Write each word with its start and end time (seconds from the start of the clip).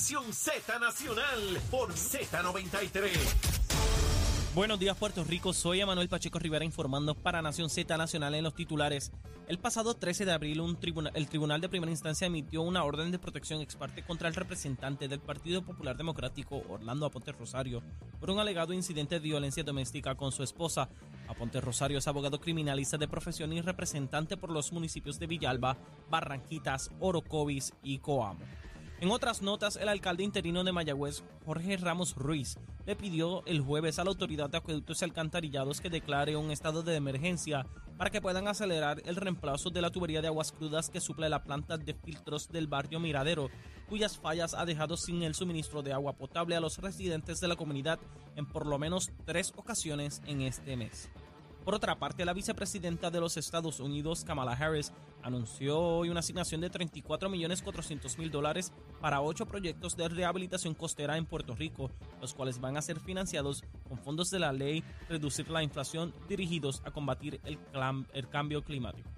Nación 0.00 0.32
Z 0.32 0.78
Nacional 0.78 1.60
por 1.70 1.92
Z93. 1.92 3.10
Buenos 4.54 4.78
días 4.80 4.96
Puerto 4.96 5.22
Rico, 5.24 5.52
soy 5.52 5.82
Emanuel 5.82 6.08
Pacheco 6.08 6.38
Rivera 6.38 6.64
informando 6.64 7.14
para 7.14 7.42
Nación 7.42 7.68
Z 7.68 7.98
Nacional 7.98 8.34
en 8.34 8.44
los 8.44 8.54
titulares. 8.54 9.12
El 9.46 9.58
pasado 9.58 9.92
13 9.92 10.24
de 10.24 10.32
abril 10.32 10.62
un 10.62 10.76
tribuna- 10.80 11.10
el 11.12 11.28
Tribunal 11.28 11.60
de 11.60 11.68
Primera 11.68 11.90
Instancia 11.92 12.26
emitió 12.28 12.62
una 12.62 12.82
orden 12.82 13.10
de 13.10 13.18
protección 13.18 13.60
ex 13.60 13.76
parte 13.76 14.02
contra 14.02 14.26
el 14.28 14.34
representante 14.34 15.06
del 15.06 15.20
Partido 15.20 15.60
Popular 15.62 15.98
Democrático, 15.98 16.62
Orlando 16.70 17.04
Aponte 17.04 17.32
Rosario, 17.32 17.82
por 18.18 18.30
un 18.30 18.38
alegado 18.40 18.72
incidente 18.72 19.16
de 19.16 19.20
violencia 19.20 19.64
doméstica 19.64 20.14
con 20.14 20.32
su 20.32 20.42
esposa. 20.42 20.88
Aponte 21.28 21.60
Rosario 21.60 21.98
es 21.98 22.08
abogado 22.08 22.40
criminalista 22.40 22.96
de 22.96 23.06
profesión 23.06 23.52
y 23.52 23.60
representante 23.60 24.38
por 24.38 24.50
los 24.50 24.72
municipios 24.72 25.18
de 25.18 25.26
Villalba, 25.26 25.76
Barranquitas, 26.08 26.90
Orocovis 27.00 27.74
y 27.82 27.98
Coamo. 27.98 28.40
En 29.00 29.10
otras 29.10 29.40
notas, 29.40 29.76
el 29.76 29.88
alcalde 29.88 30.24
interino 30.24 30.62
de 30.62 30.72
Mayagüez, 30.72 31.24
Jorge 31.46 31.78
Ramos 31.78 32.14
Ruiz, 32.16 32.58
le 32.84 32.96
pidió 32.96 33.42
el 33.46 33.62
jueves 33.62 33.98
a 33.98 34.04
la 34.04 34.10
autoridad 34.10 34.50
de 34.50 34.58
acueductos 34.58 35.00
y 35.00 35.04
alcantarillados 35.06 35.80
que 35.80 35.88
declare 35.88 36.36
un 36.36 36.50
estado 36.50 36.82
de 36.82 36.96
emergencia 36.96 37.66
para 37.96 38.10
que 38.10 38.20
puedan 38.20 38.46
acelerar 38.46 39.00
el 39.06 39.16
reemplazo 39.16 39.70
de 39.70 39.80
la 39.80 39.88
tubería 39.88 40.20
de 40.20 40.28
aguas 40.28 40.52
crudas 40.52 40.90
que 40.90 41.00
suple 41.00 41.30
la 41.30 41.42
planta 41.42 41.78
de 41.78 41.94
filtros 41.94 42.50
del 42.50 42.66
barrio 42.66 43.00
Miradero, 43.00 43.48
cuyas 43.88 44.18
fallas 44.18 44.52
ha 44.52 44.66
dejado 44.66 44.98
sin 44.98 45.22
el 45.22 45.34
suministro 45.34 45.82
de 45.82 45.94
agua 45.94 46.12
potable 46.12 46.54
a 46.54 46.60
los 46.60 46.76
residentes 46.76 47.40
de 47.40 47.48
la 47.48 47.56
comunidad 47.56 47.98
en 48.36 48.44
por 48.44 48.66
lo 48.66 48.78
menos 48.78 49.12
tres 49.24 49.54
ocasiones 49.56 50.20
en 50.26 50.42
este 50.42 50.76
mes. 50.76 51.08
Por 51.64 51.74
otra 51.74 51.98
parte, 51.98 52.24
la 52.24 52.32
vicepresidenta 52.32 53.10
de 53.10 53.20
los 53.20 53.36
Estados 53.36 53.80
Unidos, 53.80 54.24
Kamala 54.24 54.52
Harris, 54.52 54.92
anunció 55.22 55.78
hoy 55.78 56.08
una 56.08 56.20
asignación 56.20 56.60
de 56.62 56.70
34.400.000 56.70 58.30
dólares 58.30 58.72
para 59.00 59.20
ocho 59.22 59.46
proyectos 59.46 59.96
de 59.96 60.08
rehabilitación 60.08 60.74
costera 60.74 61.16
en 61.16 61.26
Puerto 61.26 61.54
Rico, 61.54 61.90
los 62.20 62.34
cuales 62.34 62.60
van 62.60 62.76
a 62.76 62.82
ser 62.82 63.00
financiados 63.00 63.64
con 63.88 63.98
fondos 63.98 64.30
de 64.30 64.38
la 64.38 64.52
ley 64.52 64.84
Reducir 65.08 65.50
la 65.50 65.62
Inflación 65.62 66.12
dirigidos 66.28 66.82
a 66.84 66.90
combatir 66.90 67.40
el, 67.44 67.58
clam- 67.72 68.06
el 68.12 68.28
cambio 68.28 68.62
climático. 68.62 69.08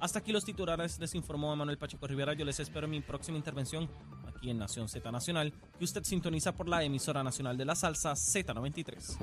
Hasta 0.00 0.18
aquí 0.18 0.32
los 0.32 0.44
titulares, 0.44 0.98
les 0.98 1.14
informó 1.14 1.54
Manuel 1.54 1.78
Pacheco 1.78 2.08
Rivera. 2.08 2.32
Yo 2.34 2.44
les 2.44 2.58
espero 2.58 2.86
en 2.86 2.90
mi 2.90 3.00
próxima 3.00 3.38
intervención 3.38 3.88
aquí 4.26 4.50
en 4.50 4.58
Nación 4.58 4.88
Z 4.88 5.12
Nacional, 5.12 5.52
que 5.78 5.84
usted 5.84 6.02
sintoniza 6.02 6.50
por 6.56 6.68
la 6.68 6.82
emisora 6.82 7.22
nacional 7.22 7.56
de 7.56 7.64
la 7.64 7.76
salsa 7.76 8.10
Z93. 8.14 9.16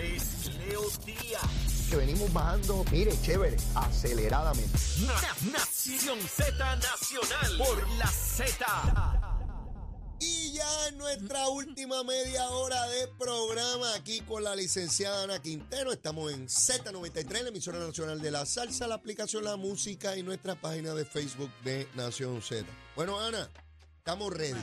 es 0.14 0.50
Leo 0.66 0.80
Díaz. 1.04 1.88
que 1.90 1.96
venimos 1.96 2.32
bajando, 2.32 2.82
mire, 2.90 3.12
chévere, 3.20 3.58
aceleradamente. 3.74 4.78
Na- 5.04 5.52
Nación 5.52 6.18
Z 6.20 6.76
Nacional 6.76 7.58
por 7.58 7.86
la 7.98 8.06
Z. 8.06 9.23
En 10.88 10.98
nuestra 10.98 11.48
última 11.48 12.02
media 12.04 12.48
hora 12.50 12.86
de 12.88 13.08
programa 13.18 13.94
aquí 13.94 14.20
con 14.20 14.42
la 14.44 14.54
licenciada 14.54 15.22
Ana 15.24 15.40
Quintero, 15.40 15.92
estamos 15.92 16.32
en 16.32 16.46
Z93, 16.48 17.42
la 17.42 17.48
emisora 17.48 17.78
nacional 17.78 18.20
de 18.20 18.30
la 18.30 18.44
salsa, 18.44 18.86
la 18.86 18.96
aplicación 18.96 19.44
La 19.44 19.56
Música 19.56 20.16
y 20.16 20.22
nuestra 20.22 20.54
página 20.56 20.92
de 20.94 21.04
Facebook 21.04 21.50
de 21.62 21.88
Nación 21.94 22.42
Z. 22.42 22.66
Bueno, 22.96 23.18
Ana, 23.20 23.48
estamos 23.98 24.32
ready. 24.32 24.60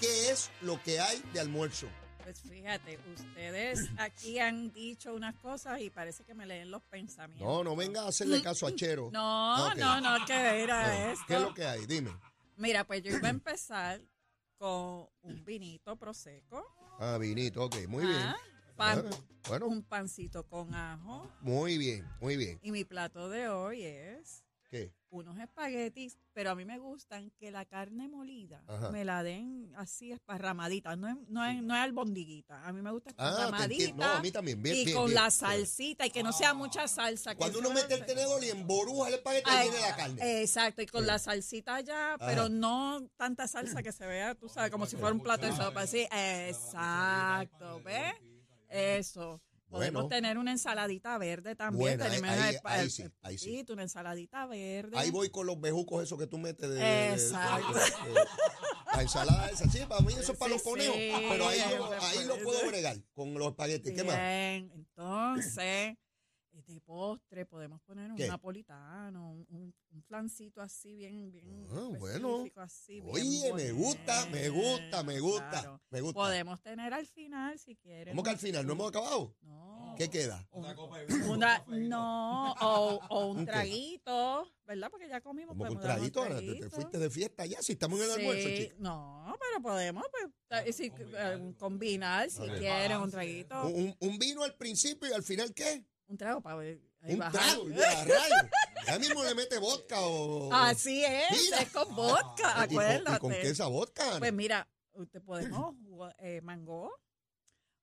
¿Qué 0.00 0.30
es 0.30 0.50
lo 0.60 0.82
que 0.82 1.00
hay 1.00 1.22
de 1.32 1.40
almuerzo? 1.40 1.86
Pues 2.22 2.40
fíjate, 2.40 2.98
ustedes 3.14 3.88
aquí 3.98 4.38
han 4.38 4.72
dicho 4.72 5.14
unas 5.14 5.34
cosas 5.36 5.80
y 5.80 5.90
parece 5.90 6.24
que 6.24 6.34
me 6.34 6.44
leen 6.44 6.70
los 6.70 6.82
pensamientos. 6.82 7.46
No, 7.46 7.62
no 7.64 7.76
venga 7.76 8.02
a 8.02 8.08
hacerle 8.08 8.42
caso 8.42 8.66
a 8.66 8.74
Chero. 8.74 9.10
No, 9.12 9.68
Ok. 9.68 9.76
no, 9.76 10.00
no, 10.00 10.26
¿qué 10.26 10.62
era 10.62 10.86
No, 11.06 11.12
esto? 11.12 11.24
¿Qué 11.28 11.34
es 11.36 11.40
lo 11.40 11.54
que 11.54 11.64
hay? 11.64 11.86
Dime. 11.86 12.10
Mira, 12.56 12.84
pues 12.84 13.02
yo 13.02 13.16
iba 13.16 13.28
a 13.28 13.30
empezar 13.30 14.00
con 14.58 15.08
un 15.22 15.44
vinito 15.44 15.96
prosecco. 15.96 16.64
Ah, 16.98 17.18
vinito, 17.18 17.64
ok, 17.64 17.86
muy 17.88 18.06
bien. 18.06 18.20
ah, 18.22 18.36
pan- 18.76 19.04
Ah, 19.12 19.16
Bueno, 19.48 19.66
un 19.66 19.82
pancito 19.82 20.42
con 20.48 20.74
ajo. 20.74 21.30
muy 21.40 21.78
bien, 21.78 22.04
muy 22.20 22.36
bien. 22.36 22.58
Y 22.62 22.72
mi 22.72 22.84
plato 22.84 23.28
de 23.28 23.48
hoy 23.48 23.82
es 23.82 24.42
¿Qué? 24.76 24.92
unos 25.08 25.38
espaguetis, 25.38 26.18
pero 26.34 26.50
a 26.50 26.54
mí 26.54 26.66
me 26.66 26.78
gustan 26.78 27.30
que 27.38 27.50
la 27.50 27.64
carne 27.64 28.06
molida 28.08 28.62
Ajá. 28.66 28.90
me 28.90 29.02
la 29.04 29.22
den 29.22 29.72
así 29.76 30.12
esparramadita, 30.12 30.94
no 30.96 31.08
es, 31.08 31.16
no 31.28 31.42
es, 31.44 31.62
no 31.62 31.74
es 31.74 31.80
albondiguita. 31.80 32.66
A 32.66 32.72
mí 32.72 32.82
me 32.82 32.90
gusta 32.90 33.12
Ah, 33.16 33.30
esparramadita. 33.30 33.64
entiendo. 33.84 34.04
No, 34.04 34.12
a 34.12 34.20
mí 34.20 34.30
también. 34.30 34.62
Bien, 34.62 34.76
y 34.76 34.84
bien, 34.84 34.96
con 34.96 35.06
bien. 35.06 35.14
la 35.14 35.30
salsita 35.30 36.04
y 36.04 36.10
que 36.10 36.22
no 36.22 36.32
sea 36.32 36.52
mucha 36.52 36.86
salsa. 36.86 37.30
que 37.30 37.38
Cuando 37.38 37.60
uno 37.60 37.70
mete 37.70 37.94
el 37.94 38.04
tenedor 38.04 38.44
y 38.44 38.50
emboruja 38.50 39.08
el 39.08 39.14
espagueti, 39.14 39.48
Ay, 39.50 39.70
viene 39.70 39.86
la 39.88 39.96
carne. 39.96 40.42
Exacto, 40.42 40.82
y 40.82 40.86
con 40.86 41.02
Sí. 41.02 41.06
la 41.06 41.18
salsita 41.18 41.80
ya, 41.80 42.14
Ajá. 42.14 42.26
pero 42.26 42.48
no 42.50 43.08
tanta 43.16 43.46
salsa 43.48 43.82
que 43.82 43.92
se 43.92 44.06
vea, 44.06 44.34
tú 44.34 44.48
sabes, 44.50 44.70
como 44.70 44.84
si 44.86 44.96
fuera 44.96 45.14
un 45.14 45.20
plato 45.22 45.46
de 45.46 45.52
sopa. 45.56 45.82
Así, 45.82 46.06
exacto, 46.10 47.80
¿ves? 47.84 48.14
Eso. 48.68 49.40
Podemos 49.68 50.04
Bueno. 50.04 50.08
tener 50.08 50.38
una 50.38 50.52
ensaladita 50.52 51.18
verde 51.18 51.56
también. 51.56 51.98
Buena, 51.98 52.04
Tenemos 52.08 52.30
ahí- 52.30 52.54
el- 52.54 52.60
ahí 52.64 52.84
el- 52.84 52.90
sí, 52.90 53.04
ahí 53.22 53.36
sí. 53.38 53.64
una 53.68 53.82
ensaladita 53.82 54.46
verde. 54.46 54.96
Ahí 54.96 55.10
voy 55.10 55.28
con 55.30 55.46
los 55.46 55.60
bejucos 55.60 56.02
esos 56.04 56.18
que 56.18 56.26
tú 56.28 56.38
metes 56.38 56.70
de... 56.70 57.12
Exacto. 57.12 57.72
de- 57.74 57.80
de- 57.80 58.20
la 58.94 59.02
ensalada 59.02 59.50
esa, 59.50 59.68
sí, 59.68 59.80
para 59.88 60.00
mí 60.02 60.12
eso 60.14 60.32
es 60.32 60.38
para 60.38 60.52
los 60.52 60.62
Sí, 60.62 60.68
conejos. 60.70 60.94
sí, 60.96 61.12
pero 61.28 61.48
ahí, 61.48 61.58
yo- 61.70 61.90
ahí 62.00 62.24
lo 62.26 62.38
puedo 62.38 62.66
bregar 62.66 62.96
con 63.12 63.34
los 63.34 63.48
espaguetis. 63.48 63.92
¿Qué 63.92 64.04
más? 64.04 64.16
Bien, 64.16 64.70
entonces, 64.74 65.96
de 66.66 66.80
postre 66.80 67.46
podemos 67.46 67.80
poner 67.82 68.10
un 68.10 68.16
¿Qué? 68.16 68.26
napolitano, 68.28 69.30
un, 69.30 69.46
un, 69.50 69.74
un 69.90 70.02
flancito 70.02 70.60
así 70.60 70.94
bien, 70.96 71.30
bien 71.30 71.64
Ah, 71.70 71.88
bueno. 71.98 72.28
específico, 72.38 72.60
así, 72.60 73.00
bien 73.00 73.14
Oye, 73.14 73.52
me 73.54 73.72
gusta, 73.72 74.26
me 74.26 74.48
gusta, 74.48 75.02
me 75.04 75.20
gusta, 75.20 75.48
claro. 75.50 75.80
me 75.90 76.00
gusta. 76.00 76.14
Podemos 76.20 76.60
tener 76.62 76.92
al 76.92 77.06
final, 77.06 77.58
si 77.58 77.76
quieren. 77.76 78.12
¿Cómo 78.12 78.22
que 78.24 78.30
al 78.30 78.38
final? 78.38 78.66
¿No 78.66 78.72
hemos 78.72 78.88
acabado? 78.88 79.34
No. 79.42 79.94
¿Qué 79.96 80.10
queda? 80.10 80.46
Un- 80.50 80.66
una, 81.28 81.64
no, 81.68 82.52
o, 82.54 83.00
o 83.08 83.26
¿Un 83.28 83.46
traguito, 83.46 84.46
¿verdad? 84.66 84.90
Porque 84.90 85.08
ya 85.08 85.20
comimos. 85.20 85.56
¿Cómo 85.56 85.64
con 85.66 85.78
podemos 85.78 85.84
dar 85.84 86.00
un 86.00 86.10
traguito? 86.10 86.22
Ana? 86.22 86.60
¿Te, 86.60 86.68
fuiste 86.70 86.98
de 86.98 87.10
fiesta 87.10 87.46
ya? 87.46 87.62
Si 87.62 87.72
estamos 87.72 87.98
en 88.00 88.04
el 88.06 88.10
Sí, 88.10 88.20
almuerzo, 88.20 88.48
chico. 88.48 88.74
No, 88.78 89.34
pero 89.40 89.62
podemos 89.62 90.04
pues, 90.10 90.66
eh, 90.66 90.72
si- 90.72 90.92
eh, 90.96 91.54
combinar 91.58 92.28
si 92.30 92.42
Ok. 92.42 92.58
quieren 92.58 92.98
un 92.98 93.10
traguito. 93.10 93.66
Un- 93.68 93.96
un 94.00 94.18
vino 94.18 94.42
al 94.42 94.54
principio 94.56 95.08
y 95.08 95.12
al 95.12 95.22
final, 95.22 95.54
¿qué? 95.54 95.82
Un 96.08 96.16
trago 96.16 96.40
para 96.40 96.56
ver. 96.56 96.80
ahí 97.02 97.12
Un 97.14 97.18
bajar. 97.18 97.32
trago, 97.32 97.68
ya, 97.70 98.04
rayos. 98.04 98.50
Ya 98.86 98.98
mismo 98.98 99.24
le 99.24 99.34
mete 99.34 99.58
vodka 99.58 100.00
o... 100.00 100.52
Así 100.52 101.04
es, 101.04 101.30
Mira. 101.32 101.58
es 101.62 101.70
con 101.70 101.94
vodka, 101.96 102.50
¿Y 102.50 102.52
con- 102.52 102.60
acuérdate. 102.84 103.16
¿Y 103.16 103.18
con 103.18 103.30
qué 103.32 103.48
esa 103.48 103.66
vodka? 103.66 104.18
Pues 104.18 104.32
mira, 104.32 104.68
usted 104.92 105.20
podemos 105.22 105.74
jugar, 105.84 106.14
eh, 106.20 106.40
mango 106.42 106.92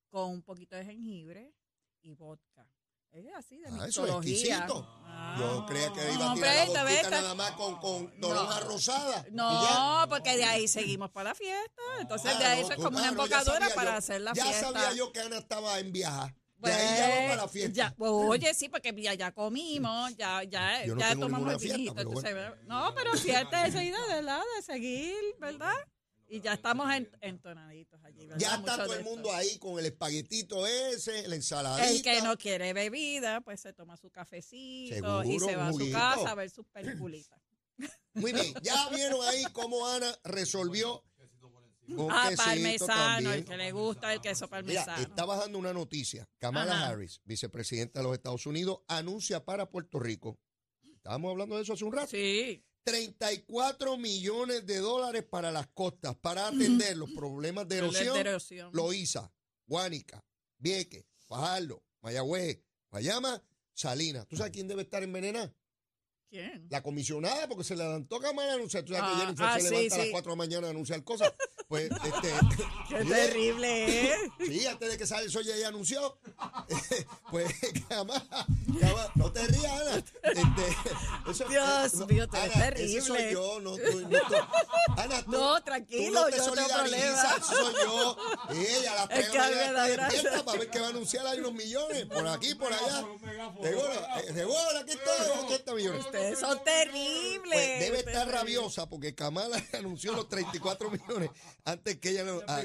con 0.09 0.29
un 0.31 0.41
poquito 0.43 0.75
de 0.75 0.85
jengibre 0.85 1.53
y 2.01 2.13
vodka. 2.13 2.65
Es 3.11 3.25
así 3.35 3.57
de 3.59 3.67
Ah, 3.69 3.85
eso 3.87 4.05
es 4.07 4.13
exquisito. 4.13 4.87
Ah. 5.05 5.35
Yo 5.39 5.65
creía 5.67 5.91
que 5.93 6.13
iba 6.13 6.25
a 6.25 6.29
No, 6.29 6.33
tirar 6.35 6.67
la 6.69 6.83
vodka 6.83 7.09
nada 7.11 7.35
más 7.35 7.51
con, 7.51 7.75
con 7.79 8.13
No. 8.19 8.59
rosada. 8.61 9.23
ya. 9.25 9.29
No, 9.31 10.05
porque 10.09 10.35
de 10.37 10.45
ahí 10.45 10.67
seguimos 10.67 11.11
para 11.11 11.29
la 11.29 11.35
fiesta. 11.35 11.81
Entonces 11.99 12.31
Ah, 12.35 12.39
de 12.39 12.45
ahí 12.45 12.59
no, 12.61 12.65
eso 12.65 12.71
es 12.73 12.77
como 12.77 12.97
una 12.97 12.99
ah, 12.99 13.03
ya 13.03 13.09
embocadura 13.11 13.69
para 13.75 13.91
yo- 13.91 13.97
hacer 13.97 14.21
la 14.21 14.33
ya 14.33 14.43
fiesta. 14.45 14.71
sabía 14.71 14.93
yo 14.93 15.11
que 15.11 15.19
Ana 15.19 15.37
estaba 15.37 15.77
en 15.79 15.91
viaje. 15.91 16.33
Pues, 16.63 16.75
ahí 16.75 16.97
ya 16.97 17.09
va 17.09 17.15
para 17.27 17.35
la 17.35 17.47
fiesta. 17.49 17.73
ya, 17.73 17.93
pues, 17.97 18.11
oye, 18.13 18.53
sí, 18.53 18.69
porque 18.69 18.93
ya, 19.01 19.13
ya 19.15 19.31
comimos, 19.33 20.15
ya, 20.15 20.43
ya, 20.43 20.85
Yo 20.85 20.95
no 20.95 21.01
ya 21.01 21.09
tengo 21.09 21.25
tomamos 21.25 21.53
el 21.53 21.59
fiesta, 21.59 21.77
vinito. 21.77 21.93
pero 21.95 22.09
entonces, 22.09 22.67
No, 22.67 22.93
pero 22.95 23.13
fiesta 23.17 23.67
es 23.67 23.73
seguida, 23.73 23.97
¿verdad? 24.07 24.41
De 24.55 24.61
seguir, 24.63 25.15
¿verdad? 25.39 25.73
Y 26.29 26.39
ya 26.41 26.53
estamos 26.53 26.91
en- 26.93 27.11
entonaditos 27.21 28.01
allí, 28.03 28.25
¿verdad? 28.25 28.39
Ya 28.39 28.55
está 28.55 28.77
todo 28.77 28.87
de 28.87 28.93
el 28.93 28.99
esto. 29.01 29.09
mundo 29.11 29.33
ahí 29.33 29.57
con 29.59 29.77
el 29.77 29.85
espaguetito 29.85 30.65
ese, 30.65 31.27
la 31.27 31.35
ensaladita. 31.35 31.89
El 31.89 32.01
que 32.01 32.21
no 32.21 32.37
quiere 32.37 32.71
bebida, 32.73 33.41
pues 33.41 33.59
se 33.59 33.73
toma 33.73 33.97
su 33.97 34.09
cafecito 34.09 35.21
Seguro, 35.21 35.23
y 35.25 35.39
se 35.39 35.55
va 35.57 35.67
a 35.67 35.71
su 35.73 35.79
juguito. 35.79 35.97
casa 35.97 36.31
a 36.31 36.35
ver 36.35 36.49
sus 36.49 36.65
peliculitas. 36.67 37.39
Muy 38.13 38.31
bien, 38.31 38.53
ya 38.61 38.87
vieron 38.89 39.19
ahí 39.27 39.43
cómo 39.51 39.85
Ana 39.87 40.15
resolvió 40.23 41.03
Ah, 42.09 42.31
parmesano, 42.35 42.87
también. 42.87 43.31
el 43.33 43.45
que 43.45 43.57
le 43.57 43.71
gusta 43.71 44.13
el 44.13 44.21
queso 44.21 44.45
Mira, 44.45 44.49
parmesano. 44.57 45.01
está 45.01 45.25
bajando 45.25 45.57
una 45.59 45.73
noticia. 45.73 46.27
Kamala 46.39 46.73
Ajá. 46.75 46.87
Harris, 46.89 47.21
vicepresidenta 47.25 47.99
de 47.99 48.03
los 48.05 48.13
Estados 48.13 48.45
Unidos, 48.45 48.79
anuncia 48.87 49.43
para 49.43 49.69
Puerto 49.69 49.99
Rico. 49.99 50.39
Estábamos 50.95 51.31
hablando 51.31 51.57
de 51.57 51.63
eso 51.63 51.73
hace 51.73 51.83
un 51.83 51.91
rato. 51.93 52.07
Sí. 52.07 52.63
34 52.85 53.97
millones 53.97 54.65
de 54.65 54.77
dólares 54.79 55.23
para 55.29 55.51
las 55.51 55.67
costas 55.67 56.15
para 56.15 56.47
atender 56.47 56.97
los 56.97 57.11
problemas 57.11 57.67
de 57.67 57.79
el 57.79 57.91
de 57.91 57.99
erosión. 57.99 58.17
erosión. 58.17 58.69
Loíza, 58.73 59.31
Guánica, 59.65 60.23
Vieques, 60.57 61.05
Fajardo, 61.27 61.83
Mayagüez, 62.01 62.61
Guayama, 62.89 63.41
Salinas. 63.73 64.27
¿Tú 64.27 64.35
sabes 64.37 64.51
quién 64.51 64.67
debe 64.67 64.81
estar 64.83 65.01
envenenada? 65.03 65.53
¿Quién? 66.33 66.65
La 66.71 66.81
comisionada, 66.81 67.47
porque 67.47 67.63
se 67.63 67.75
levantó 67.75 68.19
Kamala 68.19 68.53
a 68.53 68.55
anunciar. 68.55 68.83
Tú 68.83 68.91
sabes 68.93 69.07
Ah, 69.07 69.13
que 69.13 69.21
Jennifer 69.21 69.45
ah, 69.47 69.53
se 69.59 69.67
sí, 69.67 69.69
levanta 69.75 69.93
a 69.93 69.97
las 69.99 70.05
sí. 70.07 70.11
4 70.13 70.31
de 70.31 70.35
la 70.35 70.35
mañana 70.35 70.67
a 70.67 70.69
anunciar 70.71 71.03
cosas. 71.03 71.31
Pues, 71.67 71.91
este. 72.03 72.33
Qué 72.89 72.95
oye, 72.95 73.05
terrible, 73.13 74.07
¿eh? 74.13 74.15
Sí, 74.39 74.65
antes 74.65 74.89
de 74.91 74.97
que 74.97 75.05
salga 75.05 75.25
el 75.25 75.31
sol 75.31 75.43
ya 75.43 75.53
ella 75.55 75.67
anunció. 75.67 76.17
pues 77.29 77.53
jamás, 77.87 78.23
no 79.13 79.31
te 79.31 79.45
rías, 79.45 79.71
Ana. 79.71 79.97
Este, 80.23 81.31
eso- 81.31 81.45
Dios 81.45 81.93
no, 81.93 82.07
mío, 82.07 82.27
tú 82.27 82.35
eres 82.37 82.55
Ana, 82.55 82.67
Ese 82.69 83.01
soy 83.01 83.17
terrible. 83.17 83.31
yo, 83.33 83.59
no 83.59 83.75
tú. 83.77 83.99
No, 84.01 84.19
tú. 84.19 84.35
Ana, 84.97 85.23
tú, 85.25 85.31
No, 85.31 85.63
tranquilo, 85.63 86.05
tú 86.07 86.13
no 86.13 86.25
te 86.25 86.37
yo 86.37 86.37
no 86.37 86.43
solidarizas, 86.55 87.47
problema. 87.47 87.71
soy 87.71 87.73
yo. 87.85 88.17
Ella, 88.49 88.95
la 88.95 89.03
Es 89.15 89.25
que 89.29 89.31
pega 89.31 89.45
a 89.45 89.49
mí 89.49 89.55
me 89.55 89.71
da 89.73 89.87
gracia. 89.87 90.43
para 90.45 90.57
ver 90.57 90.69
que 90.71 90.79
va 90.79 90.87
a 90.87 90.89
anunciar 90.89 91.27
hay 91.27 91.39
unos 91.39 91.53
millones. 91.53 92.05
Por 92.07 92.27
aquí, 92.27 92.55
por 92.55 92.73
allá. 92.73 93.05
Seguro, 93.61 93.91
eh, 94.17 94.33
seguro, 94.33 94.79
aquí 94.81 94.91
estoy, 94.91 95.43
80 95.45 95.73
millones. 95.75 96.05
Ustedes 96.31 96.39
son 96.39 96.63
terribles. 96.63 97.41
Pues 97.51 97.79
debe 97.79 97.99
estar 97.99 98.27
rabiosa 98.29 98.89
porque 98.89 99.13
Kamala 99.15 99.57
anunció 99.77 100.13
los 100.13 100.27
34 100.29 100.89
millones 100.91 101.29
antes 101.65 101.97
que 101.97 102.09
ella 102.09 102.23
lo. 102.23 102.41
ah, 102.47 102.61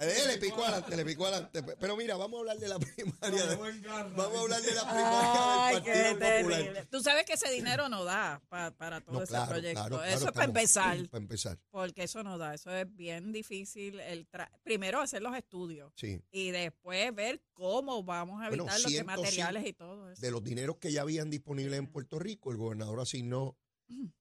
eh, 0.00 0.22
le 0.26 0.38
picó 0.38 0.62
adelante, 0.64 0.96
le 0.96 1.04
picó 1.04 1.26
adelante. 1.26 1.62
Pero 1.62 1.96
mira, 1.96 2.16
vamos 2.16 2.38
a 2.38 2.40
hablar 2.40 2.58
de 2.58 2.68
la 2.68 2.78
primaria. 2.80 3.46
de- 3.46 3.56
vamos 3.56 4.36
a 4.36 4.40
hablar 4.40 4.62
de 4.62 4.74
la 4.74 4.82
primaria 4.82 5.66
Ay, 5.66 5.74
del 5.76 5.84
qué 5.84 5.92
terrible. 6.18 6.56
Popular. 6.64 6.86
Tú 6.90 7.00
sabes 7.02 7.24
que 7.24 7.32
ese 7.34 7.50
dinero 7.50 7.88
no 7.88 8.04
da 8.04 8.40
pa- 8.48 8.70
para 8.72 9.00
todo 9.00 9.16
No, 9.16 9.22
ese 9.22 9.30
claro, 9.30 9.50
proyecto. 9.50 9.80
claro, 9.80 9.96
claro, 9.98 10.12
eso 10.16 10.26
es 10.26 10.32
para 10.32 10.44
empezar, 10.46 11.08
Para 11.08 11.22
empezar, 11.22 11.58
porque 11.70 12.02
eso 12.04 12.22
no 12.22 12.38
da. 12.38 12.54
Eso 12.54 12.70
es 12.74 12.86
bien 12.96 13.32
difícil. 13.32 14.00
El 14.00 14.28
tra- 14.30 14.50
Primero 14.62 15.00
hacer 15.00 15.22
los 15.22 15.36
estudios 15.36 15.92
sí. 15.96 16.20
y 16.30 16.50
después 16.50 17.14
ver 17.14 17.42
cómo 17.52 18.02
vamos 18.02 18.42
a 18.42 18.48
Bueno, 18.48 18.64
evitar 18.64 18.80
los 18.80 18.84
que 18.90 18.98
105 18.98 19.22
materiales 19.22 19.66
y 19.66 19.72
todo 19.72 20.10
eso. 20.10 20.20
De 20.20 20.30
los 20.30 20.42
dineros 20.42 20.76
que 20.78 20.90
ya 20.92 21.02
habían 21.02 21.30
disponibles 21.30 21.78
en 21.78 21.86
Puerto 21.86 22.18
Rico, 22.18 22.50
el 22.50 22.56
gobernador 22.56 22.91
asignó 23.00 23.56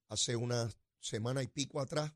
hace 0.08 0.36
una 0.36 0.70
semana 1.00 1.44
y 1.44 1.48
pico 1.48 1.80
atrás 1.82 2.14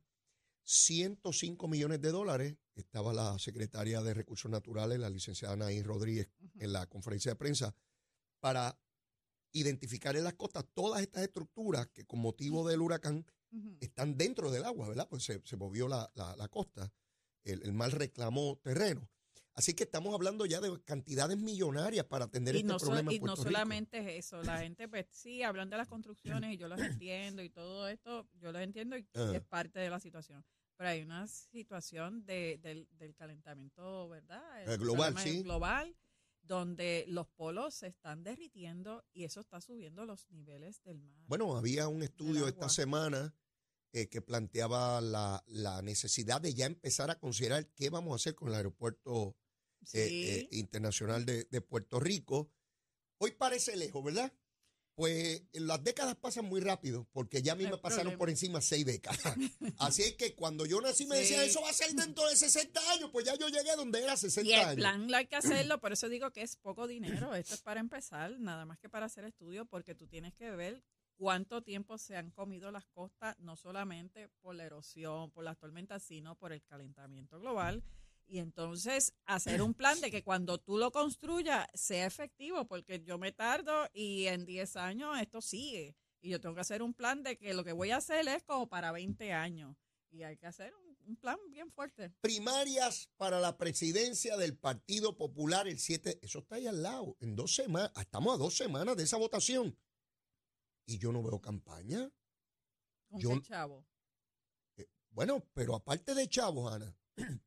105 0.63 1.67
millones 1.67 2.01
de 2.01 2.11
dólares. 2.11 2.57
Estaba 2.75 3.13
la 3.13 3.37
secretaria 3.39 4.01
de 4.01 4.13
Recursos 4.13 4.51
Naturales, 4.51 4.99
la 4.99 5.09
licenciada 5.09 5.53
Anaí 5.53 5.81
Rodríguez, 5.81 6.29
en 6.59 6.73
la 6.73 6.85
conferencia 6.87 7.31
de 7.31 7.35
prensa 7.35 7.75
para 8.39 8.77
identificar 9.53 10.15
en 10.17 10.25
las 10.25 10.33
costas 10.33 10.65
todas 10.73 11.01
estas 11.01 11.23
estructuras 11.23 11.87
que 11.87 12.05
con 12.05 12.19
motivo 12.19 12.67
del 12.67 12.81
huracán 12.81 13.25
están 13.79 14.17
dentro 14.17 14.51
del 14.51 14.65
agua, 14.65 14.89
¿verdad? 14.89 15.07
Pues 15.09 15.23
se, 15.23 15.41
se 15.45 15.55
movió 15.55 15.87
la, 15.87 16.11
la- 16.15 16.35
la 16.35 16.47
costa, 16.49 16.91
el, 17.43 17.61
el 17.63 17.71
mar 17.71 17.91
reclamó 17.97 18.59
terreno. 18.61 19.09
Así 19.55 19.73
que 19.73 19.83
estamos 19.85 20.13
hablando 20.13 20.45
ya 20.45 20.59
de 20.59 20.81
cantidades 20.83 21.37
millonarias 21.37 22.05
para 22.05 22.25
atender 22.25 22.55
Y 22.55 22.59
este 22.59 22.67
no, 22.67 22.77
so- 22.79 22.87
problema 22.87 23.13
y 23.13 23.15
en 23.15 23.21
no 23.23 23.33
Rico. 23.35 23.43
solamente 23.43 23.99
es 23.99 24.25
eso, 24.25 24.43
la 24.43 24.59
gente 24.59 24.87
pues 24.89 25.05
sí, 25.11 25.43
hablan 25.43 25.69
de 25.69 25.77
las 25.77 25.87
construcciones 25.87 26.53
y 26.53 26.57
yo 26.57 26.67
los 26.67 26.79
entiendo 26.81 27.41
y 27.41 27.49
todo 27.49 27.87
esto, 27.87 28.27
yo 28.33 28.51
los 28.51 28.61
entiendo 28.61 28.97
y 28.97 29.07
Ah. 29.13 29.31
es 29.33 29.41
parte 29.43 29.79
de 29.79 29.89
la 29.89 29.99
situación. 30.01 30.43
Pero 30.77 30.89
hay 30.89 31.01
una 31.03 31.25
situación 31.27 32.25
de, 32.25 32.59
del, 32.61 32.89
del 32.97 33.15
calentamiento, 33.15 34.09
¿verdad? 34.09 34.63
El 34.63 34.71
Eh, 34.71 34.77
global, 34.77 35.17
sí. 35.19 35.41
Global, 35.41 35.95
donde 36.41 37.05
los 37.07 37.27
polos 37.29 37.73
se 37.75 37.87
están 37.87 38.23
derritiendo 38.23 39.05
y 39.13 39.23
eso 39.23 39.39
está 39.39 39.61
subiendo 39.61 40.05
los 40.05 40.29
niveles 40.31 40.83
del 40.83 40.99
mar. 40.99 41.23
Bueno, 41.27 41.55
había 41.55 41.87
un 41.87 42.03
estudio 42.03 42.47
esta 42.49 42.67
semana 42.67 43.33
eh, 43.93 44.07
que 44.09 44.21
planteaba 44.21 44.99
la, 44.99 45.41
la 45.47 45.81
necesidad 45.81 46.41
de 46.41 46.53
ya 46.53 46.65
empezar 46.65 47.09
a 47.09 47.17
considerar 47.17 47.67
qué 47.69 47.89
vamos 47.89 48.11
a 48.11 48.15
hacer 48.17 48.35
con 48.35 48.49
el 48.49 48.55
aeropuerto 48.55 49.37
sí, 49.85 49.97
eh, 49.99 50.39
eh, 50.39 50.47
internacional 50.51 51.25
de, 51.25 51.45
de 51.45 51.61
Puerto 51.61 51.99
Rico. 51.99 52.51
Hoy 53.17 53.31
parece 53.31 53.75
lejos, 53.77 54.03
¿verdad? 54.03 54.31
Pues 54.95 55.43
las 55.51 55.83
décadas 55.83 56.15
pasan 56.15 56.45
muy 56.45 56.61
rápido, 56.61 57.05
porque 57.11 57.41
ya 57.41 57.51
a 57.51 57.55
mí 57.55 57.65
No 57.65 57.71
me 57.71 57.77
pasaron 57.79 58.03
problema. 58.13 58.17
por 58.17 58.29
encima 58.29 58.61
seis 58.61 58.85
décadas. 58.85 59.19
Así 59.79 60.03
es 60.03 60.13
que 60.15 60.35
cuando 60.35 60.65
yo 60.65 60.79
nací 60.79 61.05
me 61.05 61.15
Sí. 61.15 61.21
decían, 61.23 61.41
eso 61.43 61.61
va 61.61 61.69
a 61.69 61.73
ser 61.73 61.91
dentro 61.93 62.25
de 62.29 62.35
60 62.37 62.79
años, 62.91 63.09
pues 63.11 63.25
ya 63.25 63.35
yo 63.35 63.49
llegué 63.49 63.75
donde 63.75 64.01
era 64.01 64.15
60 64.15 64.49
Y 64.49 64.53
el 64.53 64.59
años. 64.61 64.75
plan 64.75 65.13
hay 65.13 65.27
que 65.27 65.35
hacerlo, 65.69 65.81
por 65.81 65.91
eso 65.91 66.07
digo 66.07 66.31
que 66.31 66.43
es 66.43 66.55
poco 66.55 66.87
dinero. 66.87 67.35
Esto 67.35 67.55
es 67.55 67.61
para 67.61 67.81
empezar, 67.81 68.39
nada 68.39 68.65
más 68.65 68.79
que 68.79 68.87
para 68.87 69.07
hacer 69.07 69.25
estudio, 69.25 69.65
porque 69.65 69.95
tú 69.95 70.07
tienes 70.07 70.33
que 70.33 70.49
ver 70.51 70.81
cuánto 71.17 71.61
tiempo 71.61 71.97
se 71.97 72.15
han 72.15 72.31
comido 72.31 72.71
las 72.71 72.85
costas, 72.85 73.37
no 73.39 73.57
solamente 73.57 74.29
por 74.41 74.55
la 74.55 74.63
erosión, 74.63 75.29
por 75.31 75.43
las 75.43 75.57
tormentas, 75.57 76.03
sino 76.03 76.35
por 76.37 76.53
el 76.53 76.61
calentamiento 76.63 77.37
global. 77.39 77.83
Y 78.27 78.39
entonces 78.39 79.13
hacer 79.25 79.61
un 79.61 79.73
plan 79.73 80.01
de 80.01 80.09
que 80.09 80.23
cuando 80.23 80.57
tú 80.57 80.77
lo 80.77 80.91
construyas 80.91 81.67
sea 81.73 82.05
efectivo, 82.07 82.65
porque 82.65 83.01
yo 83.03 83.17
me 83.17 83.31
tardo 83.31 83.87
y 83.93 84.25
en 84.25 84.45
10 84.45 84.75
años 84.77 85.19
esto 85.19 85.41
sigue. 85.41 85.95
Y 86.21 86.29
yo 86.29 86.41
tengo 86.41 86.55
que 86.55 86.61
hacer 86.61 86.81
un 86.81 86.93
plan 86.95 87.21
de 87.21 87.37
que 87.37 87.53
lo 87.53 87.63
que 87.63 87.71
voy 87.71 87.91
a 87.91 87.97
hacer 87.97 88.27
es 88.27 88.43
como 88.43 88.67
para 88.67 88.91
20 88.91 89.31
años. 89.31 89.75
Y 90.09 90.23
hay 90.23 90.37
que 90.37 90.47
hacer 90.47 90.73
un, 90.75 90.97
un 91.05 91.15
plan 91.17 91.37
bien 91.51 91.71
fuerte. 91.71 92.09
Primarias 92.21 93.09
para 93.17 93.39
la 93.39 93.57
presidencia 93.57 94.37
del 94.37 94.57
Partido 94.57 95.15
Popular 95.17 95.67
el 95.67 95.77
7, 95.77 96.19
eso 96.23 96.39
está 96.39 96.55
ahí 96.55 96.65
al 96.65 96.81
lado, 96.81 97.15
en 97.19 97.35
dos 97.35 97.53
semanas, 97.53 97.91
estamos 97.99 98.33
a 98.33 98.37
dos 98.37 98.57
semanas 98.57 98.95
de 98.97 99.03
esa 99.03 99.17
votación. 99.17 99.77
Y 100.87 100.97
yo 100.97 101.11
no 101.11 101.21
veo 101.21 101.39
campaña. 101.39 102.11
¿Con 103.09 103.19
Yo- 103.19 103.29
qué 103.29 103.41
chavo? 103.41 103.85
Bueno, 105.09 105.45
pero 105.53 105.75
aparte 105.75 106.13
de 106.13 106.27
chavos, 106.27 106.73
Ana, 106.73 106.93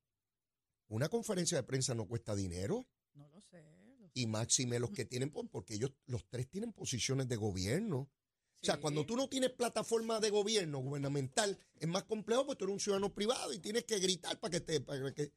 una 0.89 1.09
conferencia 1.09 1.59
de 1.59 1.65
prensa 1.65 1.95
no 1.95 2.07
cuesta 2.07 2.35
dinero. 2.35 2.87
No 3.15 3.29
lo 3.29 3.41
sé. 3.41 3.63
lo 3.63 4.11
y 4.15 4.27
máxime 4.27 4.79
los 4.79 4.91
que 4.91 5.05
tienen, 5.05 5.31
pues, 5.31 5.49
porque 5.51 5.75
ellos, 5.75 5.93
los 6.07 6.27
tres 6.29 6.49
tienen 6.49 6.73
posiciones 6.73 7.29
de 7.29 7.37
gobierno. 7.37 8.11
O 8.61 8.67
sea, 8.67 8.81
cuando 8.81 9.07
tú 9.07 9.17
no 9.17 9.29
tienes 9.29 9.51
plataforma 9.51 10.19
de 10.19 10.31
gobierno 10.31 10.79
gubernamental, 10.79 11.57
es 11.79 11.87
más 11.87 12.03
complejo 12.05 12.45
porque 12.45 12.59
tú 12.59 12.65
eres 12.65 12.75
un 12.75 12.81
ciudadano 12.81 13.15
privado 13.15 13.53
y 13.53 13.61
tienes 13.61 13.85
que 13.85 14.01
gritar 14.01 14.41
para 14.41 14.51
que 14.51 14.61
te... 14.61 14.81
Para 14.81 15.15
que... 15.15 15.33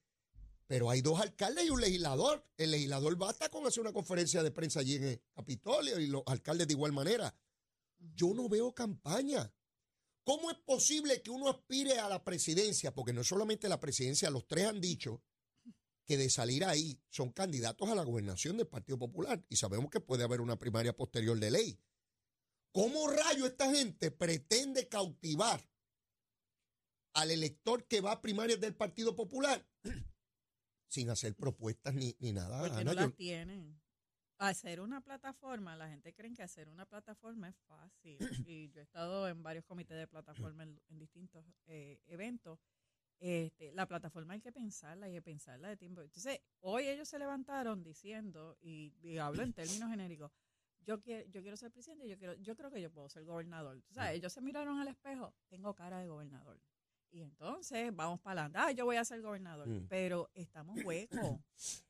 Pero 0.66 0.90
hay 0.90 1.02
dos 1.02 1.20
alcaldes 1.20 1.66
y 1.66 1.70
un 1.70 1.82
legislador. 1.82 2.44
El 2.58 2.72
legislador 2.72 3.16
basta 3.18 3.50
con 3.50 3.68
hacer 3.68 3.82
una 3.82 3.94
conferencia 3.94 4.42
de 4.42 4.50
prensa 4.50 4.80
allí 4.80 4.96
en 4.96 5.04
el 5.04 5.22
Capitolio 5.36 6.00
y 6.00 6.08
los 6.08 6.24
alcaldes 6.26 6.66
de 6.66 6.74
igual 6.74 6.94
manera. 6.94 7.36
Yo 8.16 8.34
no 8.34 8.50
veo 8.50 8.74
campaña. 8.74 9.54
¿Cómo 10.24 10.50
es 10.50 10.58
posible 10.58 11.22
que 11.22 11.30
uno 11.30 11.50
aspire 11.50 12.00
a 12.00 12.10
la 12.10 12.24
presidencia? 12.24 12.94
Porque 12.94 13.14
no 13.14 13.24
solamente 13.24 13.70
la 13.70 13.80
presidencia, 13.80 14.32
los 14.32 14.48
tres 14.48 14.66
han 14.66 14.82
dicho 14.82 15.22
que 16.06 16.18
de 16.18 16.30
salir 16.30 16.66
ahí 16.66 17.00
son 17.10 17.32
candidatos 17.32 17.90
a 17.90 17.96
la 17.96 18.04
gobernación 18.04 18.58
del 18.58 18.68
Partido 18.68 18.98
Popular 18.98 19.44
y 19.50 19.56
sabemos 19.56 19.90
que 19.90 20.00
puede 20.02 20.24
haber 20.24 20.42
una 20.42 20.58
primaria 20.58 20.96
posterior 20.96 21.40
de 21.40 21.52
ley. 21.52 21.80
¿Cómo 22.74 23.08
rayo 23.10 23.46
esta 23.46 23.70
gente 23.74 24.12
pretende 24.12 24.88
cautivar 24.88 25.62
al 27.14 27.32
elector 27.32 27.86
que 27.88 28.02
va 28.02 28.14
a 28.14 28.22
primarias 28.22 28.60
del 28.60 28.76
Partido 28.76 29.16
Popular 29.16 29.66
sin 30.88 31.10
hacer 31.10 31.36
propuestas 31.36 31.94
ni, 31.94 32.16
ni 32.20 32.32
nada? 32.32 32.60
Porque 32.62 32.82
Ana? 32.82 32.84
no 32.84 32.94
Yo- 32.94 33.02
las 33.02 33.16
tienen. 33.16 33.80
Hacer 34.38 34.82
una 34.82 35.02
plataforma, 35.02 35.76
la 35.76 35.88
gente 35.88 36.16
cree 36.16 36.34
que 36.34 36.42
hacer 36.42 36.68
una 36.68 36.88
plataforma 36.88 37.48
es 37.50 37.56
fácil. 37.68 38.18
y 38.50 38.72
yo 38.72 38.80
he 38.80 38.84
estado 38.84 39.28
en 39.28 39.44
varios 39.44 39.66
comités 39.66 39.96
de 39.98 40.08
plataforma 40.08 40.64
en, 40.64 40.82
en 40.90 40.98
distintos 40.98 41.46
eh, 41.68 42.02
eventos. 42.08 42.60
Este, 43.22 43.72
la 43.74 43.86
plataforma 43.86 44.34
hay 44.34 44.42
que 44.42 44.52
pensarla, 44.52 45.06
hay 45.06 45.14
que 45.14 45.22
pensarla 45.22 45.70
de 45.70 45.78
tiempo. 45.78 46.02
Entonces, 46.02 46.40
hoy 46.60 46.88
ellos 46.88 47.08
se 47.08 47.20
levantaron 47.20 47.84
diciendo, 47.84 48.58
y, 48.62 48.96
y 49.04 49.20
hablo 49.20 49.44
en 49.44 49.54
términos 49.54 49.92
genéricos, 49.92 50.32
yo 50.84 51.00
quiero, 51.00 51.30
yo 51.30 51.42
quiero 51.42 51.56
ser 51.56 51.72
presidente, 51.72 52.08
yo 52.08 52.18
quiero, 52.18 52.34
yo 52.36 52.56
creo 52.56 52.72
que 52.72 52.82
yo 52.82 52.92
puedo 52.92 53.08
ser 53.10 53.24
gobernador. 53.24 53.80
O 53.92 53.94
sea, 53.94 54.12
ellos 54.12 54.34
se 54.34 54.42
miraron 54.42 54.80
al 54.80 54.88
espejo, 54.88 55.36
tengo 55.50 55.76
cara 55.76 56.00
de 56.00 56.08
gobernador. 56.08 56.60
Y 57.12 57.22
entonces 57.22 57.94
vamos 57.96 58.20
para 58.22 58.46
adelante, 58.46 58.58
ah, 58.60 58.72
yo 58.72 58.86
voy 58.86 58.96
a 58.96 59.06
ser 59.06 59.22
gobernador. 59.22 59.68
Mm. 59.68 59.88
Pero 59.88 60.32
estamos 60.34 60.84
huecos. 60.84 61.40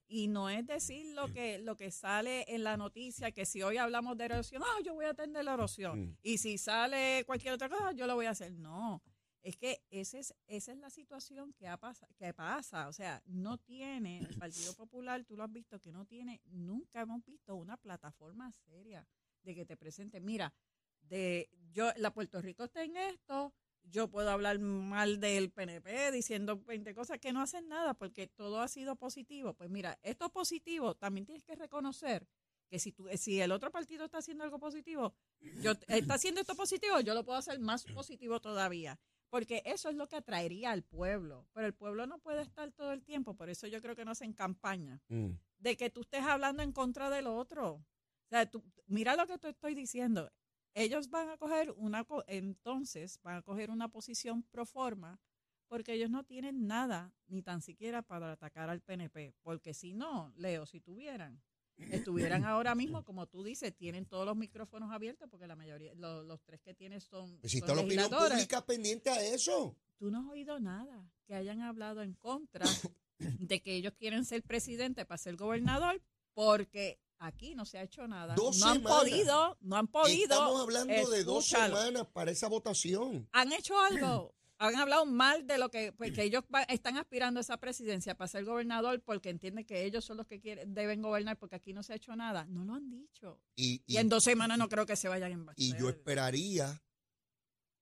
Y 0.07 0.27
no 0.27 0.49
es 0.49 0.67
decir 0.67 1.15
lo 1.15 1.31
que, 1.31 1.59
lo 1.59 1.77
que 1.77 1.89
sale 1.89 2.43
en 2.53 2.65
la 2.65 2.75
noticia, 2.75 3.31
que 3.31 3.45
si 3.45 3.63
hoy 3.63 3.77
hablamos 3.77 4.17
de 4.17 4.25
erosión, 4.25 4.61
ah, 4.61 4.81
yo 4.83 4.93
voy 4.93 5.05
a 5.05 5.11
atender 5.11 5.45
la 5.45 5.53
erosión. 5.53 6.01
Mm. 6.01 6.17
Y 6.23 6.37
si 6.37 6.57
sale 6.57 7.23
cualquier 7.25 7.53
otra 7.53 7.69
cosa, 7.69 7.93
yo 7.93 8.07
lo 8.07 8.15
voy 8.15 8.25
a 8.25 8.31
hacer. 8.31 8.51
No, 8.51 9.01
es 9.43 9.57
que 9.57 9.81
ese 9.89 10.19
es, 10.19 10.33
esa 10.47 10.71
es 10.71 10.77
la 10.77 10.89
situación 10.89 11.53
que, 11.53 11.67
ha 11.67 11.79
pas- 11.79 12.05
que 12.15 12.33
pasa. 12.33 12.87
O 12.87 12.93
sea, 12.93 13.21
no 13.25 13.57
tiene, 13.57 14.19
el 14.19 14.37
Partido 14.37 14.73
Popular, 14.75 15.23
tú 15.25 15.35
lo 15.35 15.43
has 15.43 15.51
visto, 15.51 15.79
que 15.79 15.91
no 15.91 16.05
tiene, 16.05 16.41
nunca 16.45 17.01
hemos 17.01 17.23
visto 17.25 17.55
una 17.55 17.77
plataforma 17.77 18.51
seria 18.51 19.07
de 19.43 19.55
que 19.55 19.65
te 19.65 19.75
presente, 19.77 20.19
mira, 20.21 20.53
de 21.01 21.49
yo, 21.73 21.89
la 21.97 22.13
Puerto 22.13 22.39
Rico 22.41 22.65
está 22.65 22.83
en 22.83 22.95
esto, 22.97 23.53
yo 23.83 24.07
puedo 24.09 24.29
hablar 24.29 24.59
mal 24.59 25.19
del 25.19 25.49
PNP 25.51 26.11
diciendo 26.11 26.61
20 26.61 26.93
cosas 26.93 27.17
que 27.19 27.33
no 27.33 27.41
hacen 27.41 27.67
nada 27.67 27.95
porque 27.95 28.27
todo 28.27 28.61
ha 28.61 28.67
sido 28.67 28.95
positivo. 28.95 29.55
Pues 29.55 29.71
mira, 29.71 29.97
esto 30.03 30.25
es 30.25 30.31
positivo, 30.31 30.95
también 30.95 31.25
tienes 31.25 31.43
que 31.43 31.55
reconocer 31.55 32.27
que 32.69 32.77
si 32.77 32.91
tú, 32.91 33.07
si 33.17 33.41
el 33.41 33.51
otro 33.51 33.71
partido 33.71 34.05
está 34.05 34.19
haciendo 34.19 34.43
algo 34.43 34.59
positivo, 34.59 35.15
yo 35.61 35.71
está 35.87 36.13
haciendo 36.13 36.39
esto 36.41 36.55
positivo, 36.55 36.99
yo 37.01 37.15
lo 37.15 37.25
puedo 37.25 37.39
hacer 37.39 37.59
más 37.59 37.83
positivo 37.85 38.39
todavía. 38.39 38.99
Porque 39.31 39.63
eso 39.65 39.89
es 39.89 39.95
lo 39.95 40.07
que 40.07 40.17
atraería 40.17 40.71
al 40.71 40.83
pueblo. 40.83 41.47
Pero 41.53 41.65
el 41.65 41.73
pueblo 41.73 42.05
no 42.05 42.19
puede 42.19 42.41
estar 42.41 42.71
todo 42.73 42.91
el 42.91 43.01
tiempo. 43.03 43.33
Por 43.33 43.49
eso 43.49 43.65
yo 43.65 43.81
creo 43.81 43.95
que 43.95 44.05
no 44.05 44.11
hacen 44.11 44.33
campaña 44.33 45.01
Mm. 45.07 45.31
de 45.57 45.77
que 45.77 45.89
tú 45.89 46.01
estés 46.01 46.21
hablando 46.23 46.61
en 46.61 46.73
contra 46.73 47.09
del 47.09 47.27
otro. 47.27 47.75
O 47.75 47.85
sea, 48.29 48.45
tú, 48.45 48.61
mira 48.87 49.15
lo 49.15 49.25
que 49.25 49.37
te 49.37 49.49
estoy 49.49 49.73
diciendo. 49.73 50.29
Ellos 50.73 51.09
van 51.09 51.29
a 51.29 51.37
coger 51.37 51.71
una, 51.77 52.03
co- 52.03 52.23
entonces 52.27 53.19
van 53.23 53.37
a 53.37 53.41
coger 53.41 53.71
una 53.71 53.87
posición 53.89 54.43
pro 54.43 54.65
forma 54.65 55.19
porque 55.67 55.93
ellos 55.93 56.09
no 56.09 56.25
tienen 56.25 56.67
nada, 56.67 57.13
ni 57.27 57.41
tan 57.41 57.61
siquiera 57.61 58.01
para 58.01 58.33
atacar 58.33 58.69
al 58.69 58.81
PNP. 58.81 59.33
Porque 59.41 59.73
si 59.73 59.93
no, 59.93 60.33
Leo, 60.35 60.65
si 60.65 60.81
tuvieran, 60.81 61.41
estuvieran 61.89 62.43
ahora 62.45 62.75
mismo, 62.75 63.03
como 63.03 63.27
tú 63.27 63.43
dices, 63.43 63.75
tienen 63.75 64.05
todos 64.05 64.25
los 64.25 64.35
micrófonos 64.35 64.91
abiertos, 64.91 65.27
porque 65.29 65.47
la 65.47 65.55
mayoría, 65.55 65.93
lo- 65.95 66.23
los, 66.23 66.41
tres 66.43 66.61
que 66.61 66.73
tienes 66.73 67.03
son, 67.03 67.37
Pues 67.39 67.51
si 67.51 67.59
son 67.59 67.65
está 67.69 67.75
la 67.75 67.81
opinión 67.81 68.03
legisladores. 68.03 68.33
pública 68.33 68.65
pendiente 68.65 69.09
a 69.09 69.21
eso. 69.23 69.75
Tú 69.97 70.09
no 70.11 70.19
has 70.21 70.27
oído 70.29 70.59
nada 70.59 71.03
que 71.25 71.35
hayan 71.35 71.61
hablado 71.61 72.01
en 72.01 72.13
contra 72.13 72.65
de 73.17 73.61
que 73.61 73.75
ellos 73.75 73.93
quieren 73.97 74.25
ser 74.25 74.43
presidente 74.43 75.05
para 75.05 75.17
ser 75.17 75.35
gobernador, 75.35 76.01
porque 76.33 76.99
aquí 77.19 77.53
no 77.55 77.65
se 77.65 77.77
ha 77.77 77.83
hecho 77.83 78.07
nada. 78.07 78.33
Dos 78.35 78.57
no 78.59 78.67
han 78.67 78.77
semanas. 78.77 78.99
podido, 78.99 79.57
no 79.61 79.75
han 79.75 79.87
podido. 79.87 80.23
Estamos 80.33 80.61
hablando 80.61 80.93
de 81.09 81.23
dos 81.23 81.45
escúchalo. 81.45 81.77
semanas 81.77 82.07
para 82.11 82.31
esa 82.31 82.47
votación. 82.47 83.27
han 83.31 83.51
hecho 83.51 83.79
algo. 83.79 84.33
Han 84.63 84.75
hablado 84.75 85.05
mal 85.05 85.47
de 85.47 85.57
lo 85.57 85.69
que, 85.71 85.91
pues, 85.91 86.11
que 86.13 86.21
ellos 86.23 86.43
va- 86.53 86.63
están 86.63 86.97
aspirando 86.97 87.39
a 87.39 87.41
esa 87.41 87.57
presidencia 87.57 88.15
para 88.15 88.27
ser 88.27 88.45
gobernador 88.45 89.01
porque 89.01 89.29
entienden 89.29 89.65
que 89.65 89.83
ellos 89.85 90.05
son 90.05 90.17
los 90.17 90.27
que 90.27 90.39
quieren, 90.39 90.73
deben 90.73 91.01
gobernar 91.01 91.37
porque 91.37 91.55
aquí 91.55 91.73
no 91.73 91.81
se 91.83 91.93
ha 91.93 91.95
hecho 91.95 92.15
nada. 92.15 92.45
No 92.45 92.63
lo 92.63 92.75
han 92.75 92.89
dicho. 92.89 93.41
Y, 93.55 93.83
Y, 93.87 93.95
y- 93.95 93.97
en 93.97 94.09
dos 94.09 94.23
semanas 94.23 94.57
no 94.57 94.69
creo 94.69 94.85
que 94.85 94.95
se 94.95 95.07
vayan 95.07 95.31
en 95.31 95.45
y 95.55 95.75
yo 95.77 95.89
esperaría, 95.89 96.81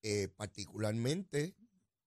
eh, 0.04 0.30
particularmente, 0.30 1.56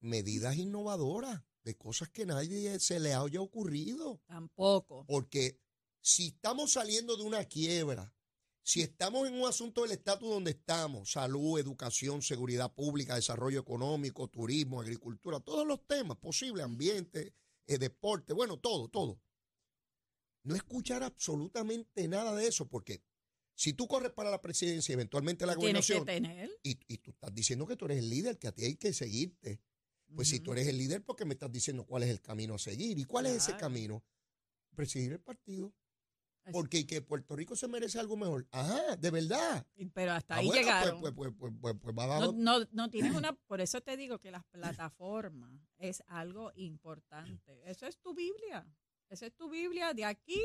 medidas 0.00 0.56
innovadoras 0.56 1.42
de 1.64 1.76
cosas 1.76 2.08
que 2.08 2.26
nadie 2.26 2.80
se 2.80 2.98
le 2.98 3.14
haya 3.14 3.40
ocurrido. 3.40 4.20
Tampoco. 4.26 5.04
Porque 5.06 5.60
si 6.00 6.28
estamos 6.28 6.72
saliendo 6.72 7.16
de 7.16 7.22
una 7.24 7.44
quiebra, 7.44 8.12
si 8.62 8.80
estamos 8.80 9.26
en 9.26 9.34
un 9.34 9.48
asunto 9.48 9.82
del 9.82 9.92
estatus 9.92 10.28
donde 10.28 10.52
estamos, 10.52 11.12
salud, 11.12 11.58
educación, 11.58 12.22
seguridad 12.22 12.72
pública, 12.72 13.16
desarrollo 13.16 13.60
económico, 13.60 14.28
turismo, 14.28 14.80
agricultura, 14.80 15.40
todos 15.40 15.66
los 15.66 15.84
temas 15.86 16.16
posibles, 16.18 16.64
ambiente, 16.64 17.34
eh, 17.66 17.78
deporte, 17.78 18.32
bueno, 18.32 18.58
todo, 18.58 18.88
todo. 18.88 19.20
No 20.44 20.54
escuchar 20.54 21.02
absolutamente 21.02 22.06
nada 22.06 22.34
de 22.34 22.46
eso, 22.46 22.68
porque 22.68 23.02
si 23.54 23.72
tú 23.72 23.88
corres 23.88 24.12
para 24.12 24.30
la 24.30 24.40
presidencia 24.40 24.92
eventualmente 24.92 25.44
la 25.44 25.54
gobernación, 25.54 26.06
y, 26.62 26.78
y 26.86 26.98
tú 26.98 27.10
estás 27.10 27.34
diciendo 27.34 27.66
que 27.66 27.76
tú 27.76 27.86
eres 27.86 27.98
el 27.98 28.10
líder, 28.10 28.38
que 28.38 28.48
a 28.48 28.52
ti 28.52 28.64
hay 28.64 28.76
que 28.76 28.92
seguirte. 28.92 29.60
Pues 30.14 30.28
si 30.28 30.40
tú 30.40 30.52
eres 30.52 30.66
el 30.66 30.76
líder, 30.76 31.02
¿por 31.02 31.16
qué 31.16 31.24
me 31.24 31.32
estás 31.32 31.50
diciendo 31.50 31.86
cuál 31.86 32.02
es 32.02 32.10
el 32.10 32.20
camino 32.20 32.54
a 32.54 32.58
seguir? 32.58 32.98
¿Y 32.98 33.04
cuál 33.04 33.26
es 33.26 33.32
ese 33.32 33.56
camino? 33.56 34.04
Presidir 34.74 35.12
el 35.12 35.20
partido. 35.20 35.72
Porque 36.50 36.86
que 36.86 37.00
Puerto 37.02 37.36
Rico 37.36 37.54
se 37.54 37.68
merece 37.68 38.00
algo 38.00 38.16
mejor. 38.16 38.48
Ajá, 38.50 38.96
de 38.96 39.10
verdad. 39.10 39.64
Pero 39.94 40.12
hasta 40.12 40.34
Ah, 40.34 40.38
ahí 40.38 40.46
pues- 40.46 40.58
llegaron. 40.58 41.00
Pues, 41.00 41.12
pues, 41.14 41.32
pues, 41.60 41.94
No, 41.94 42.32
no, 42.32 42.66
no 42.72 42.90
tienes 42.90 43.14
una, 43.14 43.32
por 43.32 43.60
eso 43.60 43.80
te 43.80 43.96
digo 43.96 44.18
que 44.18 44.30
las 44.32 44.44
plataformas 44.46 45.52
es 45.78 46.02
algo 46.08 46.50
importante. 46.56 47.62
Eso 47.70 47.86
es 47.86 47.98
tu 48.00 48.14
Biblia. 48.14 48.66
Esa 49.08 49.26
es 49.26 49.34
tu 49.36 49.48
Biblia 49.50 49.92
de 49.94 50.04
aquí 50.04 50.40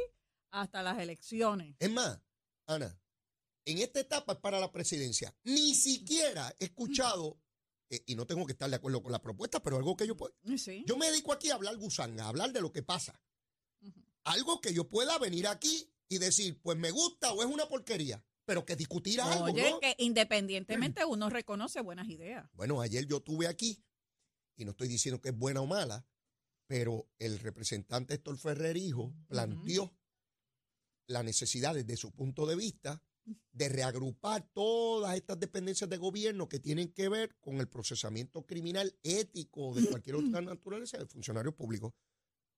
hasta 0.52 0.84
las 0.84 1.00
elecciones. 1.00 1.76
Es 1.80 1.92
más, 1.92 2.20
Ana, 2.68 3.00
en 3.66 3.78
esta 3.80 4.00
etapa 4.00 4.34
es 4.34 4.40
para 4.40 4.60
la 4.60 4.72
presidencia. 4.72 5.34
Ni 5.44 5.74
siquiera 5.74 6.54
he 6.60 6.66
escuchado, 6.66 7.40
eh, 7.90 8.04
y 8.06 8.16
no 8.16 8.28
tengo 8.28 8.46
que 8.46 8.52
estar 8.52 8.70
de 8.70 8.76
acuerdo 8.76 9.02
con 9.02 9.12
la 9.12 9.22
propuesta, 9.22 9.62
pero 9.64 9.78
algo 9.78 9.96
que 9.96 10.06
yo 10.06 10.16
puedo. 10.18 10.36
Sí. 10.58 10.84
Yo 10.88 10.98
me 10.98 11.08
dedico 11.10 11.32
aquí 11.34 11.50
a 11.50 11.56
hablar 11.56 11.76
gusanga, 11.78 12.26
a 12.26 12.30
hablar 12.30 12.52
de 12.52 12.62
lo 12.62 12.72
que 12.72 12.84
pasa. 12.84 13.20
Algo 14.28 14.60
que 14.60 14.74
yo 14.74 14.90
pueda 14.90 15.18
venir 15.20 15.48
aquí 15.48 15.90
y 16.10 16.18
decir, 16.18 16.60
pues 16.62 16.78
me 16.78 16.92
gusta 16.92 17.32
o 17.32 17.42
es 17.42 17.48
una 17.48 17.66
porquería, 17.68 18.22
pero 18.46 18.66
que 18.66 18.76
discutir 18.76 19.22
algo, 19.22 19.46
Oye, 19.46 19.72
¿no? 19.72 19.80
que 19.80 19.96
independientemente 20.00 21.06
uno 21.06 21.30
reconoce 21.30 21.80
buenas 21.80 22.10
ideas. 22.10 22.50
Bueno, 22.54 22.82
ayer 22.82 23.06
yo 23.06 23.22
tuve 23.22 23.48
aquí, 23.48 23.82
y 24.58 24.66
no 24.66 24.72
estoy 24.72 24.90
diciendo 24.90 25.22
que 25.22 25.30
es 25.30 25.38
buena 25.38 25.62
o 25.62 25.66
mala, 25.66 26.06
pero 26.68 27.10
el 27.20 27.40
representante 27.40 28.16
Héctor 28.16 28.38
Ferrer 28.38 28.76
Hijo 28.76 29.14
planteó 29.30 29.96
la 31.08 31.24
necesidad 31.24 31.74
desde 31.74 31.96
su 31.96 32.12
punto 32.12 32.46
de 32.46 32.58
vista 32.58 33.02
de 33.52 33.70
reagrupar 33.70 34.46
todas 34.54 35.16
estas 35.16 35.40
dependencias 35.40 35.90
de 35.90 35.98
gobierno 35.98 36.50
que 36.50 36.60
tienen 36.60 36.92
que 36.92 37.08
ver 37.08 37.38
con 37.40 37.62
el 37.62 37.70
procesamiento 37.70 38.46
criminal 38.46 38.94
ético 39.04 39.74
de 39.74 39.86
cualquier 39.88 40.18
otra 40.18 40.42
naturaleza 40.42 40.98
de 40.98 41.06
funcionarios 41.06 41.56
públicos. 41.56 41.94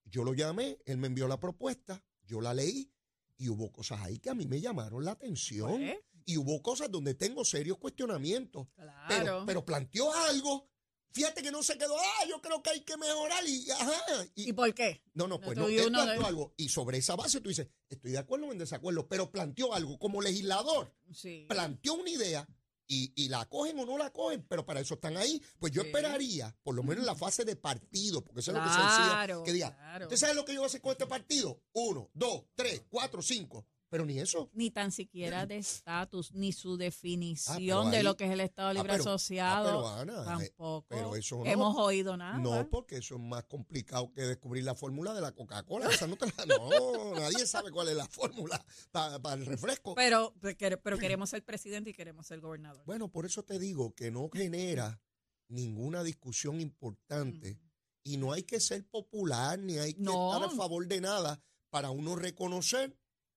Yo 0.09 0.23
lo 0.23 0.33
llamé, 0.33 0.79
él 0.85 0.97
me 0.97 1.07
envió 1.07 1.27
la 1.27 1.39
propuesta, 1.39 2.03
yo 2.25 2.41
la 2.41 2.53
leí 2.53 2.91
y 3.37 3.49
hubo 3.49 3.71
cosas 3.71 4.01
ahí 4.01 4.19
que 4.19 4.29
a 4.29 4.33
mí 4.35 4.45
me 4.47 4.59
llamaron 4.61 5.03
la 5.05 5.11
atención 5.11 5.77
Pues, 5.77 5.97
y 6.25 6.37
hubo 6.37 6.61
cosas 6.61 6.91
donde 6.91 7.13
tengo 7.15 7.43
serios 7.45 7.77
cuestionamientos. 7.77 8.67
Pero, 8.75 8.91
claro. 9.07 9.43
pero 9.45 9.65
planteó 9.65 10.13
algo. 10.13 10.67
Fíjate 11.11 11.41
que 11.41 11.49
no 11.51 11.63
se 11.63 11.75
quedó, 11.75 11.97
ah, 11.97 12.25
yo 12.29 12.39
creo 12.39 12.61
que 12.61 12.69
hay 12.69 12.81
que 12.81 12.95
mejorar 12.95 13.43
y, 13.47 13.67
ajá. 13.71 13.93
Y, 14.35 14.49
¿Y 14.49 14.53
por 14.53 14.71
qué? 14.75 15.01
no, 15.15 15.23
no, 15.27 15.35
No, 15.35 15.41
pues 15.41 15.57
no, 15.57 15.67
y 15.67 15.77
él 15.77 15.91
planteó 15.91 16.19
de- 16.21 16.25
algo. 16.27 16.53
Y 16.55 16.69
sobre 16.69 16.99
esa 16.99 17.15
base 17.15 17.41
tú 17.41 17.49
dices, 17.49 17.67
estoy 17.89 18.11
de 18.11 18.19
acuerdo 18.19 18.45
o 18.47 18.51
en 18.51 18.59
desacuerdo, 18.59 19.07
pero 19.07 19.31
planteó 19.31 19.73
algo. 19.73 19.97
Como 19.97 20.21
legislador, 20.21 20.93
Sí. 21.11 21.45
planteó 21.49 21.95
una 21.95 22.11
idea 22.11 22.47
y, 22.89 23.13
y 23.15 23.29
la 23.29 23.45
cogen 23.45 23.79
o 23.79 23.85
no 23.85 23.97
la 23.97 24.11
cogen, 24.11 24.43
pero 24.49 24.65
para 24.65 24.81
eso 24.81 24.95
están 24.95 25.15
ahí. 25.15 25.41
Pues 25.59 25.71
yo 25.71 25.83
Sí. 25.83 25.87
esperaría, 25.87 26.53
por 26.63 26.75
lo 26.75 26.83
menos 26.83 26.99
en 26.99 27.05
la 27.05 27.15
fase 27.15 27.45
de 27.45 27.55
partido, 27.55 28.21
porque 28.25 28.41
eso 28.41 28.51
es 28.51 28.57
lo 28.57 28.63
que 28.63 28.69
se 28.69 28.75
decía, 28.81 29.43
que 29.45 29.53
diga, 29.53 29.75
claro. 29.75 30.05
¿usted 30.07 30.17
sabe 30.17 30.33
lo 30.33 30.43
que 30.43 30.53
yo 30.53 30.59
voy 30.59 30.65
a 30.65 30.67
hacer 30.67 30.81
con 30.81 30.91
este 30.91 31.05
partido? 31.05 31.61
Uno, 31.73 32.09
dos, 32.13 32.43
tres, 32.55 32.81
cuatro, 32.89 33.21
cinco. 33.21 33.65
Pero 33.89 34.05
ni 34.05 34.19
eso. 34.19 34.49
Ni 34.53 34.69
tan 34.69 34.91
siquiera 34.91 35.45
de 35.47 35.57
estatus, 35.57 36.31
ni 36.33 36.51
su 36.53 36.77
definición 36.77 37.57
pero 37.57 37.89
de 37.89 38.03
lo 38.03 38.15
que 38.15 38.25
es 38.25 38.31
el 38.31 38.39
Estado 38.41 38.71
Libre 38.73 38.93
Ah, 38.93 38.97
pero- 38.97 39.03
Asociado. 39.09 39.87
ah, 39.87 39.99
pero, 40.05 40.13
Ana, 40.15 40.21
eh, 40.43 40.47
tampoco. 40.47 40.85
pero 40.87 41.15
eso 41.15 41.37
no. 41.39 41.45
Hemos 41.45 41.75
oído 41.77 42.15
nada. 42.15 42.37
No, 42.37 42.69
porque 42.69 42.97
eso 42.97 43.15
es 43.15 43.21
más 43.21 43.45
complicado 43.45 44.11
que 44.13 44.21
descubrir 44.21 44.63
la 44.63 44.75
fórmula 44.75 45.13
de 45.13 45.21
la 45.21 45.31
Coca-Cola. 45.31 45.89
Esa 45.89 46.05
no, 46.07 46.15
te 46.17 46.27
la- 46.27 46.45
no, 46.45 47.15
nadie 47.15 47.47
sabe 47.47 47.71
cuál 47.71 47.89
es 47.89 47.95
la 47.97 48.07
fórmula 48.07 48.63
para 48.91 49.33
el 49.33 49.45
refresco. 49.45 49.95
Pero, 49.95 50.35
pero 50.83 50.97
queremos 50.99 51.31
ser 51.31 51.43
presidente 51.43 51.89
y 51.89 51.93
queremos 51.93 52.27
ser 52.27 52.39
gobernador. 52.41 52.83
Bueno, 52.85 53.09
por 53.11 53.25
eso 53.25 53.43
te 53.43 53.57
digo 53.57 53.95
que 53.95 54.11
no 54.11 54.29
genera 54.31 55.01
ninguna 55.47 56.03
discusión 56.03 56.61
importante 56.61 57.59
y 58.03 58.17
no 58.17 58.33
hay 58.33 58.43
que 58.43 58.59
ser 58.59 58.85
popular 58.87 59.57
ni 59.57 59.77
hay 59.79 59.95
que 59.95 60.01
No. 60.01 60.31
estar 60.33 60.47
a 60.47 60.55
favor 60.55 60.87
de 60.87 61.01
nada 61.01 61.41
para 61.71 61.89
uno 61.89 62.15
reconocer 62.15 62.95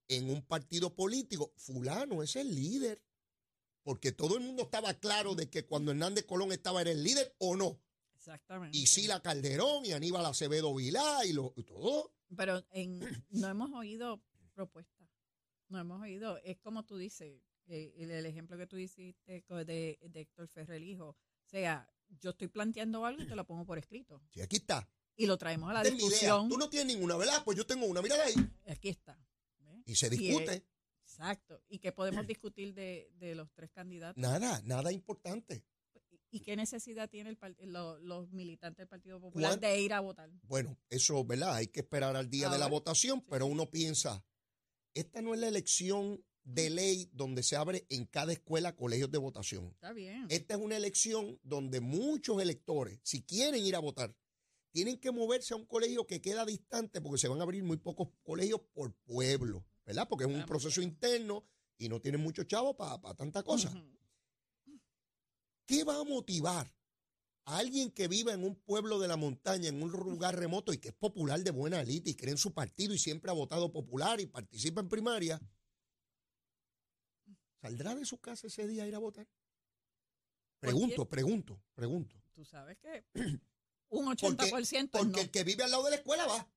en 0.09 0.31
un 0.31 0.43
partido 0.43 0.95
político, 0.95 1.53
fulano 1.57 2.23
es 2.23 2.37
el 2.37 2.55
líder. 2.55 3.03
Porque 3.83 4.13
todo 4.13 4.37
el 4.37 4.45
mundo 4.45 4.63
estaba 4.63 4.95
claro 4.95 5.35
de 5.35 5.51
que 5.51 5.67
cuando 5.67 5.91
Hernández 5.91 6.25
Colón 6.25 6.53
estaba 6.53 6.83
era 6.83 6.93
el 6.93 7.03
líder 7.03 7.35
o 7.39 7.57
no. 7.57 7.81
Exactamente. 8.15 8.79
Y 8.79 8.87
Sila 8.87 9.21
Calderón 9.21 9.85
y 9.85 9.93
Aníbal 9.93 10.25
Acevedo 10.25 10.73
Vilá 10.73 11.25
y, 11.25 11.33
lo, 11.33 11.53
y 11.57 11.65
todo. 11.65 12.15
Pero 12.37 12.65
en, 12.71 13.01
no 13.31 13.49
hemos 13.49 13.73
oído 13.73 14.23
propuestas. 14.55 15.09
No 15.69 15.81
hemos 15.81 16.01
oído. 16.01 16.39
Es 16.45 16.59
como 16.59 16.85
tú 16.85 16.97
dices, 16.97 17.43
eh, 17.67 17.93
el, 17.97 18.13
el 18.13 18.27
ejemplo 18.27 18.57
que 18.57 18.69
tú 18.69 18.77
hiciste 18.77 19.45
de, 19.49 19.99
de 20.01 20.21
Héctor 20.21 20.47
Ferrer 20.47 20.83
Hijo. 20.83 21.09
O 21.09 21.49
sea, 21.49 21.91
yo 22.21 22.31
estoy 22.31 22.49
planteando 22.49 23.05
algo 23.05 23.23
y 23.23 23.27
te 23.27 23.35
lo 23.35 23.45
pongo 23.45 23.65
por 23.65 23.79
escrito. 23.79 24.23
Sí, 24.31 24.41
aquí 24.41 24.57
está. 24.57 24.89
Y 25.17 25.27
lo 25.27 25.37
traemos 25.37 25.71
a 25.71 25.75
la 25.75 25.83
discusión. 25.83 26.49
Tú 26.49 26.57
no 26.57 26.69
tienes 26.71 26.95
ninguna, 26.95 27.17
¿verdad? 27.17 27.43
Pues 27.45 27.57
yo 27.57 27.67
tengo 27.67 27.87
una, 27.87 28.01
mira 28.01 28.17
ahí. 28.23 28.35
Aquí 28.67 28.89
está. 28.89 29.19
Y 29.93 29.97
se 29.97 30.09
discute. 30.11 30.65
Exacto. 31.05 31.63
¿Y 31.69 31.79
qué 31.79 31.93
podemos 31.93 32.27
discutir 32.27 32.73
de, 32.75 33.11
de 33.19 33.35
los 33.35 33.53
tres 33.53 33.71
candidatos? 33.71 34.21
Nada, 34.21 34.63
nada 34.65 34.91
importante. 34.93 35.65
¿Y 36.31 36.41
qué 36.41 36.57
necesidad 36.57 37.11
tienen 37.11 37.37
los 38.01 38.33
militantes 38.33 38.79
del 38.79 38.89
Partido 38.89 39.21
Popular 39.21 39.51
¿Cuán- 39.51 39.61
de 39.61 39.81
ir 39.81 39.93
a 39.93 40.01
votar? 40.01 40.31
Bueno, 40.45 40.79
eso, 40.89 41.23
¿verdad? 41.27 41.57
Hay 41.57 41.67
que 41.67 41.81
esperar 41.81 42.17
al 42.17 42.31
día 42.31 42.49
de 42.49 42.59
la 42.59 42.69
votación, 42.69 43.19
sí, 43.21 43.27
pero 43.29 43.45
uno 43.45 43.71
piensa, 43.71 44.25
esta 44.95 45.21
no 45.21 45.35
es 45.35 45.41
la 45.41 45.49
elección 45.49 46.25
de 46.45 46.71
ley 46.71 47.11
donde 47.13 47.43
se 47.43 47.57
abre 47.57 47.87
en 47.91 48.07
cada 48.07 48.33
escuela 48.33 48.75
colegios 48.75 49.11
de 49.11 49.19
votación. 49.19 49.67
Está 49.67 49.93
bien. 49.93 50.27
Esta 50.31 50.55
es 50.55 50.61
una 50.61 50.79
elección 50.79 51.39
donde 51.43 51.81
muchos 51.81 52.41
electores, 52.41 52.99
si 53.03 53.23
quieren 53.23 53.65
ir 53.65 53.77
a 53.77 53.81
votar, 53.81 54.17
tienen 54.71 54.99
que 54.99 55.11
moverse 55.11 55.53
a 55.53 55.59
un 55.59 55.67
colegio 55.67 56.07
que 56.07 56.23
queda 56.23 56.47
distante 56.47 57.03
porque 57.03 57.19
se 57.19 57.29
van 57.29 57.41
a 57.41 57.43
abrir 57.43 57.63
muy 57.63 57.77
pocos 57.77 58.09
colegios 58.23 58.63
por 58.73 58.95
pueblo, 59.05 59.67
¿verdad? 59.85 60.09
Porque 60.09 60.25
es 60.25 60.31
un 60.31 60.45
proceso 60.47 60.81
interno 60.81 61.45
y 61.79 61.89
no 61.89 62.01
tienen 62.01 62.21
muchos 62.21 62.47
chavos 62.47 62.77
para 62.77 63.15
tanta 63.15 63.43
cosa. 63.43 63.73
¿Qué 65.67 65.85
va 65.85 66.01
a 66.01 66.05
motivar 66.05 66.73
a 67.45 67.59
alguien 67.59 67.91
que 67.91 68.09
viva 68.09 68.33
en 68.33 68.45
un 68.45 68.57
pueblo 68.57 68.99
de 68.99 69.09
la 69.09 69.17
montaña, 69.17 69.69
en 69.69 69.83
un 69.83 69.91
lugar 69.91 70.39
remoto 70.39 70.73
y 70.73 70.79
que 70.79 70.89
es 70.89 70.95
popular 70.95 71.43
de 71.43 71.51
buena 71.51 71.81
élite 71.81 72.11
y 72.11 72.15
cree 72.15 72.33
en 72.33 72.39
su 72.39 72.53
partido 72.53 72.95
y 72.95 72.99
siempre 72.99 73.31
ha 73.31 73.35
votado 73.35 73.73
popular 73.73 74.21
y 74.21 74.27
participa 74.27 74.81
en 74.81 74.89
primaria? 74.89 75.41
¿Saldrá 77.61 77.95
de 77.95 78.05
su 78.05 78.19
casa 78.19 78.49
ese 78.49 78.67
día 78.67 78.85
a 78.85 78.87
ir 78.87 78.95
a 78.95 78.99
votar? 78.99 79.27
Pregunto, 80.59 81.09
pregunto, 81.09 81.61
pregunto. 81.75 82.23
Tú 82.33 82.45
sabes 82.45 82.79
que 82.79 83.05
un 83.15 84.05
Porque, 84.21 84.51
80% 84.51 84.91
porque 84.91 85.07
no. 85.07 85.19
el 85.19 85.31
que 85.31 85.45
vive 85.45 85.65
al 85.65 85.71
lado 85.71 85.85
de 85.85 85.91
la 85.91 85.97
escuela 85.97 86.27
va. 86.27 86.49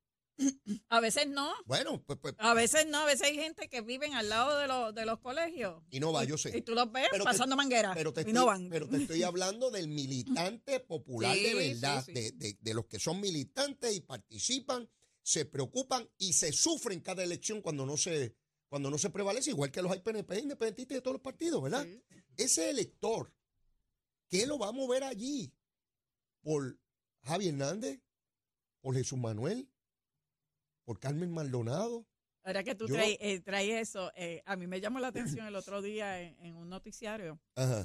A 0.90 1.00
veces 1.00 1.28
no. 1.28 1.54
Bueno, 1.66 2.04
pues, 2.06 2.20
pues 2.22 2.36
A 2.40 2.54
veces 2.54 2.86
no, 2.88 3.00
a 3.00 3.06
veces 3.06 3.24
hay 3.28 3.36
gente 3.36 3.70
que 3.70 3.82
viven 3.82 4.14
al 4.16 4.28
lado 4.30 4.58
de, 4.60 4.68
los 4.68 4.94
de 4.94 5.06
los 5.06 5.20
colegios. 5.20 5.82
y 5.90 6.00
no 6.00 6.12
va, 6.12 6.24
yo 6.26 6.36
Y 6.36 6.38
sé. 6.38 6.62
tú 6.62 6.74
los 6.76 6.92
ves 6.92 7.08
Pero 7.12 7.24
te- 7.24 7.30
pasando 7.32 7.56
manguera. 7.56 7.94
Pero 7.94 8.12
te, 8.12 8.22
y 8.22 8.24
estoy, 8.24 8.34
no 8.34 8.46
van. 8.46 8.68
pero 8.70 8.88
te 8.90 8.98
estoy 8.98 9.24
hablando 9.24 9.72
del 9.72 9.88
militante 9.88 10.80
popular 10.88 11.36
Sí, 11.36 11.44
de 11.44 11.54
verdad, 11.54 12.04
sí. 12.06 12.12
De, 12.14 12.32
de- 12.32 12.58
de 12.60 12.74
los 12.74 12.86
que 12.88 13.00
son 13.00 13.22
militantes 13.22 13.96
y 13.96 14.02
participan, 14.02 14.90
se 15.22 15.46
preocupan 15.46 16.10
y 16.18 16.34
se 16.34 16.52
sufren 16.52 17.00
cada 17.00 17.24
elección 17.24 17.62
cuando 17.62 17.86
no 17.86 17.96
se, 17.98 18.36
cuando 18.68 18.90
no 18.92 18.98
se 18.98 19.10
prevalece, 19.10 19.52
igual 19.52 19.72
que 19.72 19.82
los 19.82 19.92
hay 19.92 20.00
PNP 20.02 20.40
independentistas 20.40 20.96
de 20.98 21.02
todos 21.02 21.16
los 21.16 21.22
partidos, 21.22 21.64
¿verdad? 21.64 21.88
Ese 22.36 22.70
elector, 22.70 23.34
¿qué 24.28 24.46
lo 24.46 24.60
va 24.60 24.68
a 24.68 24.72
mover 24.74 25.04
allí? 25.06 25.54
¿Por 26.42 26.78
Javi 27.24 27.48
Hernández? 27.48 28.02
¿Por 28.82 28.96
Jesús 28.96 29.18
Manuel? 29.18 29.68
¿Por 30.86 31.00
Carmen 31.00 31.32
Maldonado? 31.34 32.08
Ahora 32.44 32.64
que 32.64 32.76
tú 32.76 32.86
traes, 32.86 33.18
eh, 33.20 33.42
traes 33.42 33.90
eso, 33.90 34.12
eh, 34.16 34.44
a 34.46 34.56
mí 34.56 34.68
me 34.68 34.80
llamó 34.80 35.00
la 35.00 35.08
atención 35.08 35.48
el 35.48 35.56
otro 35.56 35.82
día 35.82 36.22
en, 36.22 36.38
en 36.46 36.56
un 36.56 36.70
noticiario 36.70 37.40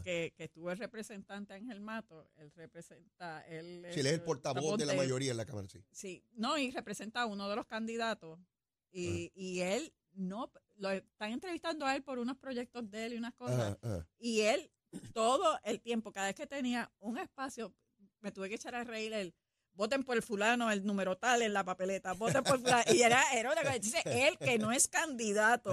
que, 0.05 0.35
que 0.37 0.45
estuvo 0.45 0.71
el 0.71 0.77
representante 0.77 1.55
Ángel 1.55 1.81
Mato. 1.81 2.31
Él 2.37 2.53
representa. 2.53 3.41
Él, 3.47 3.87
Si 3.91 4.01
él 4.01 4.07
es 4.07 4.13
el 4.13 4.23
portavoz 4.23 4.77
de 4.77 4.85
la 4.85 4.93
mayoría 4.93 5.31
en 5.31 5.39
la 5.39 5.47
Cámara, 5.47 5.67
sí. 5.67 5.83
Sí, 5.91 6.23
no, 6.33 6.59
y 6.59 6.71
representa 6.73 7.23
a 7.23 7.27
uno 7.27 7.49
de 7.49 7.57
los 7.57 7.67
candidatos. 7.67 8.39
Y, 8.93 9.33
y 9.35 9.61
él 9.61 9.95
no. 10.13 10.53
Lo 10.77 10.91
están 10.91 11.33
entrevistando 11.33 11.87
a 11.87 11.97
él 11.97 12.03
por 12.03 12.19
unos 12.19 12.37
proyectos 12.37 12.91
de 12.91 13.07
él 13.07 13.15
y 13.15 13.17
unas 13.17 13.35
cosas. 13.35 13.79
Ajá, 13.79 13.79
ajá. 13.81 14.09
Y 14.19 14.41
él, 14.41 14.71
todo 15.15 15.59
el 15.65 15.81
tiempo, 15.81 16.13
cada 16.13 16.27
vez 16.27 16.37
que 16.37 16.47
tenía 16.47 16.93
un 16.99 17.17
espacio, 17.17 17.75
me 18.21 18.31
tuve 18.31 18.51
que 18.51 18.57
echar 18.57 18.75
a 18.75 18.85
reír 18.85 19.15
él. 19.15 19.35
Voten 19.75 20.05
por 20.05 20.17
el 20.17 20.23
fulano, 20.23 20.71
el 20.71 20.85
número 20.85 21.17
tal 21.17 21.43
en 21.43 21.53
la 21.53 21.65
papeleta. 21.65 22.13
Voten 22.13 22.43
por 22.45 22.59
fulano. 22.61 22.83
Y 22.93 23.03
era, 23.03 23.23
era 23.33 23.51
una 23.53 23.63
cosa. 23.63 23.77
Entonces, 23.77 24.03
él, 24.07 24.37
que 24.39 24.59
no 24.59 24.73
es 24.73 24.89
candidato, 24.89 25.73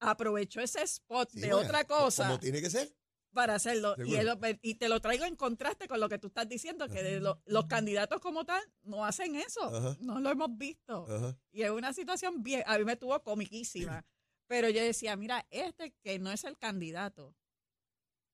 aprovechó 0.00 0.60
ese 0.60 0.82
spot 0.82 1.30
Sí, 1.30 1.40
de 1.40 1.54
otra 1.54 1.84
co- 1.84 1.96
cosa 1.96 2.26
Como 2.26 2.40
tiene 2.40 2.60
que 2.60 2.70
ser. 2.70 2.92
para 3.32 3.54
hacerlo. 3.54 3.94
Y, 3.98 4.12
Seguro. 4.12 4.38
él- 4.46 4.58
y 4.62 4.74
te 4.74 4.88
lo 4.88 5.00
traigo 5.00 5.24
en 5.24 5.36
contraste 5.36 5.88
con 5.88 6.00
lo 6.00 6.08
que 6.08 6.18
tú 6.18 6.26
estás 6.28 6.48
diciendo, 6.48 6.88
que 6.88 7.02
de 7.02 7.20
lo- 7.20 7.40
los 7.46 7.66
candidatos 7.66 8.20
como 8.20 8.44
tal 8.44 8.62
no 8.82 9.04
hacen 9.04 9.36
eso. 9.36 9.62
Ajá. 9.74 9.96
No 10.00 10.20
lo 10.20 10.30
hemos 10.30 10.56
visto. 10.56 11.06
Ajá. 11.08 11.38
Y 11.50 11.62
es 11.62 11.70
una 11.70 11.92
situación 11.92 12.42
bien, 12.42 12.62
a 12.66 12.78
mí 12.78 12.84
me 12.84 12.96
tuvo 12.96 13.20
comiquísima. 13.22 14.04
Pero 14.48 14.68
yo 14.68 14.82
decía, 14.82 15.16
mira, 15.16 15.46
este 15.50 15.92
que 16.02 16.18
no 16.18 16.30
es 16.30 16.44
el 16.44 16.58
candidato, 16.58 17.34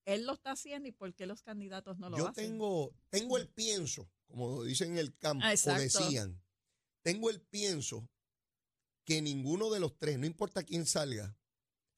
él 0.04 0.24
lo 0.26 0.32
está 0.32 0.52
haciendo 0.52 0.88
y 0.88 0.92
¿por 0.92 1.14
qué 1.14 1.26
los 1.26 1.42
candidatos 1.42 1.98
no 1.98 2.08
lo 2.08 2.16
Yo 2.16 2.28
hacen? 2.28 2.46
tengo, 2.52 2.92
tengo 3.10 3.36
el 3.36 3.46
pienso, 3.48 4.08
como 4.28 4.62
dicen 4.64 4.92
en 4.92 4.98
el 4.98 5.16
campo, 5.16 5.44
Ah, 5.44 5.48
o 5.50 5.52
exacto. 5.52 5.82
decían, 5.82 6.40
tengo 7.02 7.30
el 7.30 7.40
pienso 7.40 8.08
que 9.04 9.20
ninguno 9.22 9.70
de 9.70 9.80
los 9.80 9.96
tres, 9.98 10.18
no 10.18 10.26
importa 10.26 10.62
quién 10.62 10.86
salga, 10.86 11.36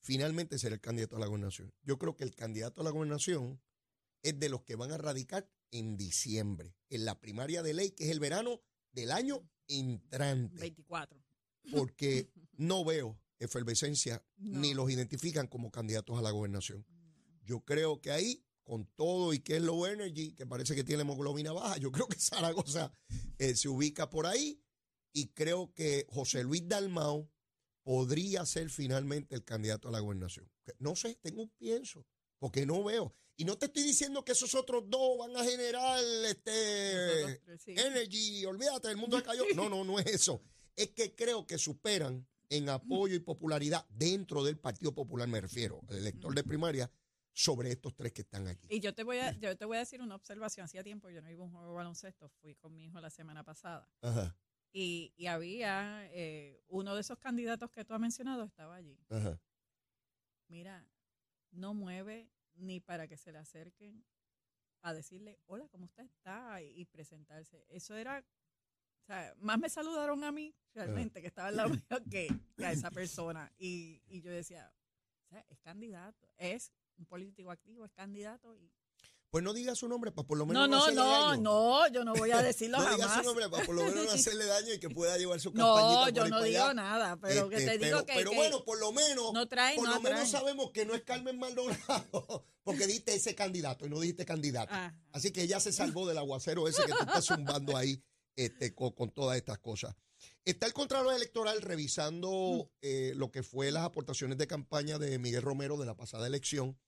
finalmente 0.01 0.59
será 0.59 0.75
el 0.75 0.81
candidato 0.81 1.17
a 1.17 1.21
la 1.21 1.27
gobernación. 1.27 1.75
Yo 1.83 1.99
creo 1.99 2.17
que 2.17 2.25
el 2.25 2.35
candidato 2.35 2.81
a 2.81 2.85
la 2.85 2.91
gobernación 2.91 3.61
es 4.23 4.39
de 4.39 4.49
los 4.49 4.63
que 4.63 4.77
van 4.77 4.93
a 4.93 4.99
radicar 4.99 5.51
en 5.73 5.97
diciembre, 5.97 6.75
en 6.89 7.05
la 7.05 7.21
primaria 7.21 7.63
de 7.63 7.75
ley, 7.75 7.91
que 7.91 8.05
es 8.05 8.11
el 8.11 8.21
verano 8.21 8.61
del 8.93 9.11
año 9.13 9.49
entrante, 9.69 10.59
24. 10.61 11.23
porque 11.73 12.31
no 12.57 12.85
veo 12.85 13.19
efervescencia 13.39 14.25
No. 14.37 14.61
ni 14.61 14.75
los 14.75 14.91
identifican 14.91 15.47
como 15.47 15.71
candidatos 15.71 16.19
a 16.19 16.23
la 16.23 16.31
gobernación. 16.31 16.85
Yo 17.45 17.61
creo 17.65 18.01
que 18.01 18.11
ahí, 18.13 18.45
con 18.65 18.87
todo 18.97 19.33
y 19.33 19.41
que 19.41 19.57
es 19.57 19.63
low 19.63 19.87
energy, 19.87 20.33
que 20.33 20.47
parece 20.47 20.75
que 20.75 20.85
tiene 20.85 21.03
hemoglobina 21.03 21.53
baja, 21.53 21.77
yo 21.79 21.91
creo 21.91 22.07
que 22.07 22.19
Zaragoza 22.21 22.93
eh, 23.39 23.55
se 23.55 23.69
ubica 23.69 24.11
por 24.11 24.27
ahí 24.27 24.63
y 25.13 25.29
creo 25.29 25.73
que 25.75 26.07
José 26.11 26.45
Luis 26.45 26.67
Dalmau 26.69 27.31
podría 27.83 28.47
ser 28.47 28.71
finalmente 28.71 29.35
el 29.35 29.45
candidato 29.45 29.89
a 29.89 29.91
la 29.91 30.01
gobernación. 30.01 30.49
No 30.79 30.95
sé, 30.95 31.17
tengo 31.17 31.43
un 31.43 31.51
pienso, 31.51 32.07
porque 32.39 32.67
no 32.67 32.85
veo. 32.85 33.15
Y 33.37 33.45
no 33.45 33.57
te 33.57 33.67
estoy 33.67 33.83
diciendo 33.83 34.25
que 34.25 34.33
esos 34.33 34.55
otros 34.55 34.85
dos 34.89 35.19
van 35.19 35.35
a 35.37 35.45
generar 35.45 35.99
este 36.27 37.41
sí. 37.59 37.73
energy, 37.73 38.45
olvídate, 38.45 38.91
el 38.91 38.99
mundo 38.99 39.17
se 39.17 39.25
cayó. 39.25 39.45
No, 39.55 39.69
no, 39.69 39.83
no 39.83 39.99
es 39.99 40.07
eso. 40.07 40.43
Es 40.77 40.91
que 40.91 41.15
creo 41.15 41.47
que 41.47 41.57
superan 41.57 42.29
en 42.51 42.69
apoyo 42.69 43.15
y 43.15 43.21
popularidad 43.21 43.87
dentro 43.89 44.45
del 44.45 44.59
Partido 44.59 44.95
Popular, 44.95 45.27
me 45.29 45.41
refiero, 45.41 45.81
el 45.89 45.99
elector 45.99 46.35
de 46.35 46.45
primaria, 46.45 46.91
sobre 47.43 47.71
estos 47.71 47.95
tres 47.95 48.13
que 48.13 48.21
están 48.23 48.47
aquí. 48.49 48.67
Y 48.71 48.81
yo 48.81 48.95
te 48.95 49.03
voy 49.03 49.19
a, 49.19 49.33
yo 49.39 49.57
te 49.57 49.65
voy 49.65 49.77
a 49.77 49.81
decir 49.81 50.03
una 50.03 50.15
observación. 50.15 50.65
Hacía 50.65 50.83
tiempo 50.83 51.09
yo 51.09 51.23
no 51.23 51.31
iba 51.31 51.43
a 51.43 51.47
un 51.47 51.51
juego 51.53 51.69
de 51.69 51.73
baloncesto, 51.75 52.29
fui 52.29 52.55
con 52.57 52.73
mi 52.75 52.85
hijo 52.85 53.01
la 53.01 53.11
semana 53.11 53.43
pasada. 53.45 53.89
Ajá, 54.03 54.37
Y, 54.73 55.15
y 55.17 55.27
había 55.27 56.07
eh, 56.13 56.63
uno 56.69 56.95
de 56.95 57.01
esos 57.01 57.19
candidatos 57.19 57.71
que 57.71 57.85
tú 57.85 57.95
has 57.95 58.01
mencionado, 58.01 58.45
estaba 58.45 58.75
allí. 58.77 58.99
ajá. 59.09 59.41
Mira, 60.49 60.85
no 61.53 61.75
mueve 61.75 62.31
ni 62.55 62.81
para 62.81 63.07
que 63.09 63.17
se 63.17 63.33
le 63.33 63.39
acerquen 63.39 64.05
a 64.83 64.93
decirle, 64.93 65.39
hola, 65.47 65.69
¿cómo 65.69 65.85
usted 65.87 66.05
está? 66.05 66.61
Y, 66.63 66.81
y 66.81 66.85
presentarse. 66.87 67.65
Eso 67.69 67.95
era, 67.97 68.19
o 69.03 69.07
sea, 69.07 69.35
más 69.39 69.59
me 69.59 69.69
saludaron 69.71 70.25
a 70.25 70.33
mí, 70.33 70.55
realmente, 70.75 71.21
que 71.21 71.29
estaba 71.29 71.49
al 71.49 71.57
lado 71.57 71.71
mío, 71.71 71.81
que, 72.11 72.29
que 72.57 72.67
a 72.67 72.73
esa 72.73 72.91
persona. 72.91 73.53
Y, 73.59 74.03
y 74.07 74.21
yo 74.21 74.31
decía, 74.33 74.73
o 75.25 75.29
sea, 75.29 75.45
es 75.49 75.59
candidato, 75.61 76.29
es 76.37 76.73
un 76.99 77.07
político 77.07 77.51
activo, 77.51 77.85
es 77.85 77.93
candidato. 77.93 78.55
Y... 78.55 78.71
Pues 79.31 79.45
no 79.45 79.53
diga 79.53 79.77
su 79.77 79.87
nombre 79.87 80.11
para 80.11 80.27
por 80.27 80.37
lo 80.39 80.45
menos 80.45 80.63
No, 80.63 80.67
no, 80.69 80.77
no, 80.77 80.83
hacerle 80.83 81.01
no, 81.01 81.29
daño. 81.29 81.43
no, 81.43 81.89
yo 81.89 82.05
no 82.05 82.15
voy 82.15 82.33
a 82.33 82.43
decirlo 82.43 82.79
No 82.83 82.91
diga 82.91 83.07
jamás. 83.09 83.19
su 83.19 83.23
nombre 83.29 83.49
para 83.49 83.65
por 83.65 83.75
lo 83.77 83.85
menos 83.85 84.05
no 84.07 84.11
hacerle 84.13 84.45
daño 84.47 84.75
y 84.75 84.81
que 84.81 84.91
pueda 84.91 85.17
llevar 85.19 85.41
su 85.41 85.53
No, 85.53 85.75
campañita 85.77 86.01
por 86.05 86.13
yo 86.15 86.23
ahí 86.25 86.31
no 86.31 86.43
digo 86.43 86.63
allá. 86.65 86.75
nada, 86.75 87.17
pero 87.21 87.49
que 87.49 87.57
Este, 87.57 87.79
te 87.79 87.85
digo 87.87 87.99
pero, 87.99 88.07
que, 88.07 88.13
pero 88.15 88.31
que 88.31 88.37
bueno, 88.37 88.65
por 88.65 88.81
lo 88.81 88.93
menos, 88.93 89.33
no 89.33 89.47
traen, 89.47 89.77
por 89.77 89.89
no 89.89 89.95
lo 89.95 90.01
menos 90.01 90.29
sabemos 90.29 90.73
que 90.73 90.85
no 90.85 90.95
es 90.95 91.03
Carmen 91.03 91.39
Maldonado, 91.39 92.45
porque 92.65 92.87
dijiste 92.89 93.15
ese 93.15 93.35
candidato 93.37 93.87
y 93.87 93.89
no 93.91 94.01
dijiste 94.01 94.25
candidato. 94.27 94.73
Ah. 94.75 94.93
Así 95.13 95.31
que 95.33 95.43
ella 95.43 95.61
se 95.61 95.73
salvó 95.73 96.09
del 96.09 96.19
aguacero 96.19 96.67
ese 96.67 96.83
que 96.85 96.93
tú 96.93 96.99
estás 97.01 97.25
zumbando 97.27 97.77
ahí 97.77 98.03
este, 98.35 98.75
con, 98.75 98.91
con 98.93 99.11
todas 99.13 99.37
estas 99.37 99.59
cosas. 99.59 99.95
Está 100.45 100.67
el 100.67 100.73
Contralor 100.73 101.15
Electoral 101.15 101.61
revisando 101.61 102.73
eh, 102.81 103.13
lo 103.15 103.31
que 103.31 103.43
fue 103.43 103.71
las 103.71 103.85
aportaciones 103.85 104.39
de 104.39 104.47
campaña 104.47 104.99
de 104.99 105.19
Miguel 105.19 105.43
Romero 105.43 105.77
de 105.77 105.85
la 105.85 105.97
pasada 105.97 106.27
elección 106.27 106.79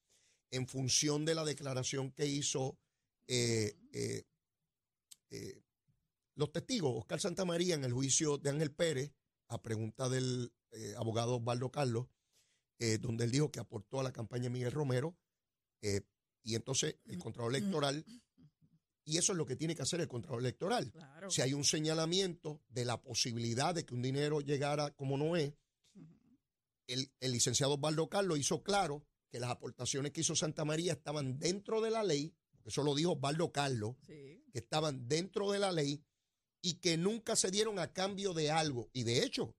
en 0.50 0.66
función 0.66 1.26
de 1.26 1.34
la 1.34 1.44
declaración 1.44 2.12
que 2.12 2.26
hizo 2.26 2.78
eh, 3.26 3.76
eh, 3.92 4.24
los 6.34 6.50
testigos, 6.50 6.94
Oscar 6.96 7.20
Santamaría, 7.20 7.74
en 7.74 7.84
el 7.84 7.92
juicio 7.92 8.38
de 8.38 8.50
Ángel 8.50 8.72
Pérez, 8.72 9.12
a 9.48 9.60
pregunta 9.60 10.08
del 10.08 10.52
abogado 10.96 11.36
Osvaldo 11.36 11.70
Carlos, 11.70 12.06
donde 13.00 13.24
él 13.24 13.30
dijo 13.30 13.50
que 13.50 13.60
aportó 13.60 14.00
a 14.00 14.02
la 14.02 14.12
campaña 14.12 14.44
de 14.44 14.50
Miguel 14.50 14.72
Romero, 14.72 15.16
y 15.80 16.54
entonces 16.54 16.96
el 17.04 17.18
Contralor 17.18 17.54
Electoral, 17.54 18.04
y 19.04 19.18
eso 19.18 19.32
es 19.32 19.38
lo 19.38 19.46
que 19.46 19.56
tiene 19.56 19.74
que 19.74 19.82
hacer 19.82 20.00
el 20.00 20.08
Contralor 20.08 20.40
Electoral. 20.40 20.90
Claro. 20.92 21.30
Si 21.30 21.40
hay 21.42 21.54
un 21.54 21.64
señalamiento 21.64 22.62
de 22.68 22.84
la 22.84 23.00
posibilidad 23.02 23.74
de 23.74 23.84
que 23.84 23.94
un 23.94 24.02
dinero 24.02 24.40
llegara 24.40 24.90
como 24.90 25.16
no 25.16 25.36
es, 25.36 25.52
el, 26.86 27.10
el 27.20 27.32
licenciado 27.32 27.74
Osvaldo 27.74 28.08
Carlos 28.08 28.38
hizo 28.38 28.62
claro 28.62 29.04
que 29.30 29.40
las 29.40 29.50
aportaciones 29.50 30.12
que 30.12 30.20
hizo 30.20 30.36
Santa 30.36 30.64
María 30.64 30.92
estaban 30.92 31.38
dentro 31.38 31.80
de 31.80 31.90
la 31.90 32.02
ley, 32.02 32.34
porque 32.50 32.68
eso 32.68 32.82
lo 32.82 32.94
dijo 32.94 33.12
Osvaldo 33.12 33.50
Carlos, 33.50 33.96
Sí. 34.06 34.44
que 34.52 34.58
estaban 34.58 35.08
dentro 35.08 35.50
de 35.50 35.58
la 35.58 35.72
ley 35.72 36.04
y 36.60 36.74
que 36.74 36.96
nunca 36.96 37.34
se 37.34 37.50
dieron 37.50 37.78
a 37.78 37.92
cambio 37.92 38.34
de 38.34 38.50
algo. 38.50 38.90
Y 38.92 39.04
de 39.04 39.24
hecho, 39.24 39.56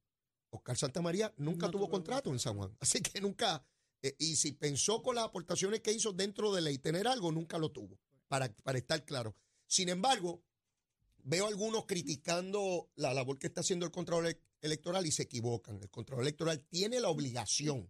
Oscar 0.51 0.77
Santa 0.77 1.01
María 1.01 1.33
nunca 1.37 1.65
No 1.65 1.71
tuvo 1.71 1.81
tuvo 1.85 1.91
contrato 1.91 2.29
en 2.31 2.39
San 2.39 2.55
Juan. 2.55 2.75
Así 2.79 3.01
que 3.01 3.19
nunca, 3.19 3.65
eh, 4.01 4.15
y 4.19 4.35
si 4.35 4.51
pensó 4.51 5.01
con 5.01 5.15
las 5.15 5.25
aportaciones 5.25 5.81
que 5.81 5.91
hizo 5.91 6.13
dentro 6.13 6.53
de 6.53 6.61
ley 6.61 6.77
tener 6.77 7.07
algo, 7.07 7.31
nunca 7.31 7.57
lo 7.57 7.71
tuvo, 7.71 7.99
para, 8.33 8.51
para 8.63 8.79
estar 8.79 9.05
claro. 9.05 9.35
Sin 9.67 9.89
embargo, 9.89 10.43
veo 11.23 11.45
algunos 11.45 11.85
criticando 11.85 12.89
la 12.95 13.13
labor 13.13 13.37
que 13.37 13.45
está 13.45 13.61
haciendo 13.61 13.85
el 13.85 13.91
Contralor 13.91 14.25
Ele- 14.25 14.39
Electoral 14.59 15.05
y 15.05 15.11
se 15.11 15.21
equivocan. 15.21 15.79
El 15.79 15.91
Contralor 15.91 16.23
Electoral 16.23 16.59
tiene 16.67 16.99
la 16.99 17.09
obligación 17.09 17.87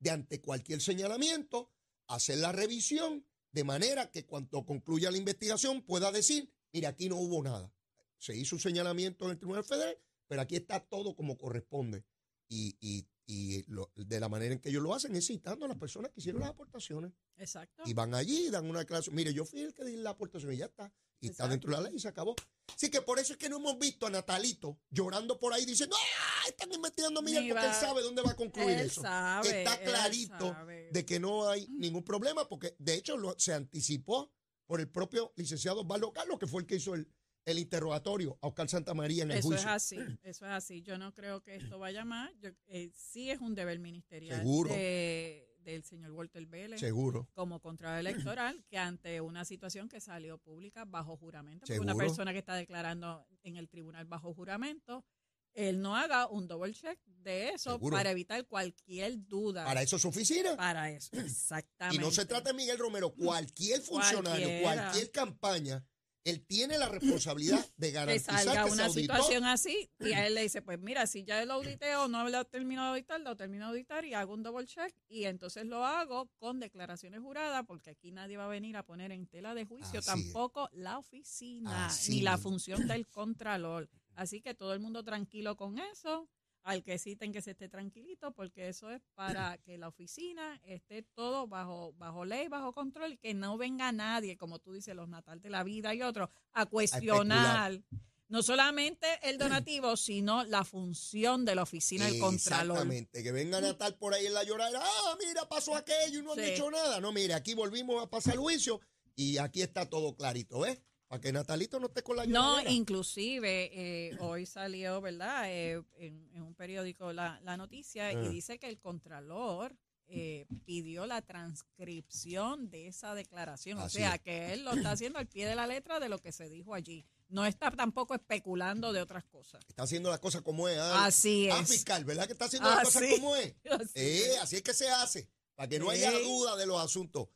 de 0.00 0.10
ante 0.10 0.40
cualquier 0.40 0.80
señalamiento 0.80 1.70
hacer 2.08 2.38
la 2.38 2.50
revisión 2.50 3.24
de 3.52 3.62
manera 3.62 4.10
que 4.10 4.26
cuando 4.26 4.66
concluya 4.66 5.12
la 5.12 5.18
investigación 5.18 5.82
pueda 5.82 6.10
decir, 6.10 6.52
mira, 6.72 6.88
aquí 6.88 7.08
no 7.08 7.14
hubo 7.14 7.40
nada. 7.44 7.72
Se 8.18 8.36
hizo 8.36 8.56
un 8.56 8.60
señalamiento 8.60 9.26
en 9.26 9.30
el 9.30 9.38
Tribunal 9.38 9.62
Federal, 9.62 9.96
pero 10.26 10.42
aquí 10.42 10.56
está 10.56 10.80
todo 10.80 11.14
como 11.14 11.38
corresponde. 11.38 12.04
Y- 12.48 13.06
y 13.30 13.62
lo- 13.70 13.92
de 13.94 14.18
la 14.20 14.28
manera 14.30 14.54
en 14.54 14.58
que 14.58 14.70
ellos 14.70 14.82
lo 14.82 14.94
hacen 14.94 15.14
es 15.14 15.26
citando 15.26 15.66
a 15.66 15.68
las 15.68 15.76
personas 15.76 16.10
que 16.10 16.20
hicieron 16.20 16.40
las 16.40 16.50
aportaciones. 16.50 17.12
Exacto. 17.36 17.82
Y 17.84 17.92
van 17.92 18.14
allí 18.14 18.46
y 18.46 18.50
dan 18.50 18.64
una 18.68 18.78
declaración. 18.78 19.14
Mire, 19.14 19.34
yo 19.34 19.44
fui 19.44 19.60
el 19.60 19.74
que 19.74 19.84
di 19.84 19.96
la 19.96 20.10
aportación 20.10 20.50
y 20.54 20.56
ya 20.56 20.64
está. 20.64 20.90
Y 21.20 21.28
está 21.28 21.46
dentro 21.46 21.70
de 21.70 21.76
la 21.76 21.82
ley 21.82 21.96
y 21.96 22.00
se 22.00 22.08
acabó. 22.08 22.34
Así 22.74 22.90
que 22.90 23.02
por 23.02 23.18
eso 23.18 23.32
es 23.34 23.38
que 23.38 23.48
no 23.50 23.56
hemos 23.56 23.78
visto 23.78 24.06
a 24.06 24.10
Natalito 24.10 24.80
llorando 24.88 25.38
por 25.38 25.52
ahí 25.52 25.66
diciendo, 25.66 25.94
¡ah! 25.98 26.48
Están 26.48 26.72
investigando 26.72 27.20
a 27.20 27.22
Miguel 27.22 27.44
Ni 27.44 27.50
porque 27.50 27.66
él 27.66 27.74
sabe 27.74 28.02
dónde 28.02 28.22
va 28.22 28.30
a 28.30 28.36
concluir 28.36 28.70
Él 28.70 28.86
eso. 28.86 29.02
sabe, 29.02 29.58
está 29.62 29.78
clarito 29.82 30.56
de 30.92 31.04
que 31.04 31.20
no 31.20 31.48
hay 31.50 31.66
ningún 31.68 32.04
problema 32.04 32.48
porque 32.48 32.74
de 32.78 32.94
hecho 32.94 33.16
lo- 33.18 33.38
se 33.38 33.52
anticipó 33.52 34.32
por 34.66 34.80
el 34.80 34.88
propio 34.88 35.32
licenciado 35.36 35.80
Osvaldo 35.80 36.12
Carlos, 36.12 36.38
que 36.38 36.46
fue 36.46 36.62
el 36.62 36.66
que 36.66 36.76
hizo 36.76 36.94
el, 36.94 37.06
el 37.50 37.58
interrogatorio 37.58 38.38
a 38.42 38.48
Oscar 38.48 38.68
Santamaría 38.68 39.22
en 39.24 39.30
el 39.30 39.38
Eso 39.38 39.48
es 39.54 39.54
juicio. 39.64 39.70
así, 39.70 39.96
eso 40.22 40.44
es 40.46 40.52
así. 40.52 40.82
Yo 40.82 40.98
no 40.98 41.12
creo 41.14 41.42
que 41.42 41.56
esto 41.56 41.78
vaya 41.78 42.04
más. 42.04 42.30
Yo, 42.40 42.50
eh, 42.66 42.90
sí 42.94 43.30
es 43.30 43.40
un 43.40 43.54
deber 43.54 43.78
ministerial 43.78 44.38
Seguro. 44.40 44.70
de- 44.72 45.44
del 45.58 45.84
señor 45.84 46.12
Walter 46.12 46.46
Vélez 46.46 46.80
Seguro. 46.80 47.28
como 47.34 47.60
contralor 47.60 47.98
electoral 47.98 48.64
que 48.70 48.78
ante 48.78 49.20
una 49.20 49.44
situación 49.44 49.86
que 49.88 50.00
salió 50.00 50.38
pública 50.38 50.86
bajo 50.86 51.16
juramento, 51.18 51.66
porque 51.66 51.78
una 51.80 51.94
persona 51.94 52.32
que 52.32 52.38
está 52.38 52.54
declarando 52.54 53.26
en 53.42 53.56
el 53.56 53.68
tribunal 53.68 54.06
bajo 54.06 54.32
juramento, 54.32 55.04
él 55.52 55.80
no 55.82 55.94
haga 55.96 56.26
un 56.28 56.46
double 56.48 56.72
check 56.72 56.98
de 57.06 57.50
eso 57.50 57.72
Seguro. 57.72 57.96
para 57.96 58.10
evitar 58.12 58.46
cualquier 58.46 59.26
duda. 59.26 59.64
Para 59.66 59.82
eso 59.82 59.96
es 59.96 60.02
su 60.02 60.08
oficina. 60.08 60.56
Para 60.56 60.90
eso, 60.90 61.10
Y 61.12 61.18
exactamente. 61.18 62.00
no 62.02 62.10
se 62.12 62.24
trata 62.24 62.50
de 62.52 62.56
Miguel 62.56 62.78
Romero, 62.78 63.12
cualquier 63.12 63.82
funcionario, 63.82 64.46
Cualquiera. 64.46 64.82
cualquier 64.84 65.10
campaña, 65.10 65.84
él 66.30 66.44
tiene 66.46 66.78
la 66.78 66.88
responsabilidad 66.88 67.64
de 67.76 67.86
que 67.88 67.92
garantizar 67.92 68.44
salga 68.44 68.64
que 68.64 68.68
se 68.70 68.74
una 68.74 68.84
auditó. 68.86 69.00
situación 69.14 69.44
así 69.44 69.90
y 70.00 70.12
a 70.12 70.26
él 70.26 70.34
le 70.34 70.42
dice, 70.42 70.62
pues 70.62 70.78
mira, 70.78 71.06
si 71.06 71.24
ya 71.24 71.44
lo 71.44 71.54
audité 71.54 71.96
o 71.96 72.08
no 72.08 72.28
lo 72.28 72.44
termino 72.44 72.82
de 72.82 72.88
auditar, 72.90 73.20
lo 73.20 73.36
termino 73.36 73.66
de 73.66 73.70
auditar 73.70 74.04
y 74.04 74.14
hago 74.14 74.34
un 74.34 74.42
double 74.42 74.66
check 74.66 74.94
y 75.08 75.24
entonces 75.24 75.66
lo 75.66 75.84
hago 75.84 76.28
con 76.38 76.60
declaraciones 76.60 77.20
juradas 77.20 77.64
porque 77.66 77.90
aquí 77.90 78.12
nadie 78.12 78.36
va 78.36 78.44
a 78.44 78.48
venir 78.48 78.76
a 78.76 78.82
poner 78.84 79.12
en 79.12 79.26
tela 79.26 79.54
de 79.54 79.64
juicio 79.64 79.98
Así 79.98 79.98
es. 79.98 80.04
tampoco 80.06 80.68
la 80.72 80.98
oficina 80.98 81.86
Así 81.86 82.12
ni 82.12 82.20
la 82.20 82.38
función 82.38 82.86
del 82.86 83.06
contralor. 83.06 83.88
Así 84.14 84.40
que 84.40 84.52
todo 84.54 84.72
el 84.72 84.80
mundo 84.80 85.04
tranquilo 85.04 85.56
con 85.56 85.78
eso. 85.78 86.28
Al 86.68 86.82
que 86.82 86.98
citen 86.98 87.32
que 87.32 87.40
se 87.40 87.52
esté 87.52 87.66
tranquilito, 87.70 88.32
porque 88.32 88.68
eso 88.68 88.90
es 88.90 89.00
para 89.14 89.56
que 89.64 89.78
la 89.78 89.88
oficina 89.88 90.60
esté 90.64 91.02
todo 91.02 91.46
bajo, 91.46 91.94
bajo 91.94 92.26
ley, 92.26 92.48
bajo 92.48 92.74
control, 92.74 93.18
que 93.18 93.32
no 93.32 93.56
venga 93.56 93.90
nadie, 93.90 94.36
como 94.36 94.58
tú 94.58 94.74
dices, 94.74 94.94
los 94.94 95.08
natal 95.08 95.40
de 95.40 95.48
la 95.48 95.64
vida 95.64 95.94
y 95.94 96.02
otros, 96.02 96.28
a 96.52 96.66
cuestionar 96.66 97.80
no 98.28 98.42
solamente 98.42 99.06
el 99.22 99.38
donativo, 99.38 99.96
sino 99.96 100.44
la 100.44 100.62
función 100.62 101.46
de 101.46 101.54
la 101.54 101.62
oficina 101.62 102.04
del 102.04 102.18
contralor. 102.20 102.76
Exactamente, 102.76 103.22
que 103.22 103.32
vengan 103.32 103.64
a 103.64 103.70
estar 103.70 103.96
por 103.96 104.12
ahí 104.12 104.26
en 104.26 104.34
la 104.34 104.44
lloradera, 104.44 104.82
ah, 104.84 105.16
mira, 105.26 105.48
pasó 105.48 105.74
aquello 105.74 106.18
y 106.18 106.22
no 106.22 106.32
han 106.34 106.38
Sí. 106.38 106.50
dicho 106.50 106.70
nada. 106.70 107.00
No, 107.00 107.12
mire, 107.12 107.32
aquí 107.32 107.54
volvimos 107.54 108.04
a 108.04 108.10
pasar 108.10 108.34
el 108.34 108.40
juicio 108.40 108.78
y 109.16 109.38
aquí 109.38 109.62
está 109.62 109.88
todo 109.88 110.14
clarito, 110.14 110.60
¿ves? 110.60 110.78
Para 111.08 111.20
que 111.22 111.32
Natalito 111.32 111.80
no 111.80 111.86
esté 111.86 112.02
con 112.02 112.16
la 112.16 112.26
No, 112.26 112.50
lloradera. 112.50 112.70
inclusive 112.70 113.70
eh, 113.72 114.16
hoy 114.20 114.44
salió, 114.46 115.00
¿verdad? 115.00 115.50
Eh, 115.50 115.82
en, 115.96 116.28
en 116.34 116.42
un 116.42 116.54
periódico 116.54 117.12
la, 117.14 117.40
la 117.42 117.56
noticia 117.56 118.08
Ah. 118.08 118.12
y 118.12 118.28
dice 118.28 118.58
que 118.58 118.68
el 118.68 118.78
contralor 118.78 119.74
eh, 120.10 120.46
pidió 120.64 121.06
la 121.06 121.20
transcripción 121.22 122.70
de 122.70 122.88
esa 122.88 123.14
declaración. 123.14 123.78
Así 123.78 123.98
o 123.98 124.00
sea, 124.00 124.14
es. 124.16 124.20
que 124.22 124.52
él 124.52 124.64
lo 124.64 124.72
está 124.72 124.92
haciendo 124.92 125.18
al 125.18 125.26
pie 125.26 125.46
de 125.46 125.54
la 125.54 125.66
letra 125.66 126.00
de 126.00 126.08
lo 126.08 126.18
que 126.20 126.32
se 126.32 126.48
dijo 126.48 126.74
allí. 126.74 127.06
No 127.28 127.44
está 127.44 127.70
tampoco 127.70 128.14
especulando 128.14 128.92
de 128.92 129.02
otras 129.02 129.24
cosas. 129.24 129.62
Está 129.68 129.82
haciendo 129.82 130.10
las 130.10 130.18
cosas 130.20 130.42
como 130.42 130.68
es. 130.68 130.78
ah, 130.78 131.04
Así 131.06 131.48
ah, 131.50 131.60
es. 131.60 131.68
fiscal, 131.70 132.04
¿verdad 132.04 132.26
que 132.26 132.32
está 132.32 132.46
haciendo 132.46 132.70
las 132.70 132.84
cosas 132.84 133.02
Así. 133.02 133.12
como 133.16 133.36
es? 133.36 133.54
Así 133.70 133.92
Eh, 133.94 134.32
es. 134.34 134.38
así 134.40 134.56
es 134.56 134.62
que 134.62 134.72
se 134.74 134.88
hace, 134.88 135.28
para 135.54 135.68
que 135.68 135.78
no 135.78 135.90
Sí. 135.90 135.96
haya 136.04 136.10
duda 136.20 136.56
de 136.56 136.66
los 136.66 136.80
asuntos. 136.82 137.28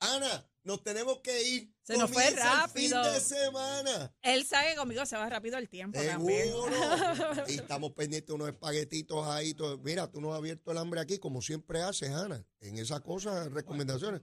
Ana, 0.00 0.46
nos 0.62 0.82
tenemos 0.82 1.18
que 1.20 1.42
ir. 1.42 1.74
Se 1.82 1.96
nos 1.96 2.10
fue 2.10 2.22
Comienza 2.24 2.52
el 2.52 2.58
rápido. 2.60 3.04
fin 3.04 3.12
de 3.12 3.20
semana. 3.20 4.14
Él 4.22 4.44
sabe 4.46 4.70
que 4.70 4.76
conmigo 4.76 5.04
se 5.06 5.16
va 5.16 5.28
rápido 5.28 5.58
el 5.58 5.68
tiempo 5.68 5.98
también. 6.00 6.48
Seguro. 6.48 6.72
y 7.48 7.54
estamos 7.54 7.92
pendientes 7.92 8.28
de 8.28 8.34
unos 8.34 8.48
espaguetitos 8.48 9.26
ahí. 9.26 9.54
todo. 9.54 9.78
Mira, 9.78 10.10
tú 10.10 10.20
nos 10.20 10.32
has 10.32 10.38
abierto 10.38 10.70
el 10.70 10.78
hambre 10.78 11.00
aquí, 11.00 11.18
como 11.18 11.42
siempre 11.42 11.82
haces, 11.82 12.10
Ana. 12.10 12.44
En 12.60 12.78
esas 12.78 13.00
cosas, 13.00 13.50
recomendaciones. 13.52 14.20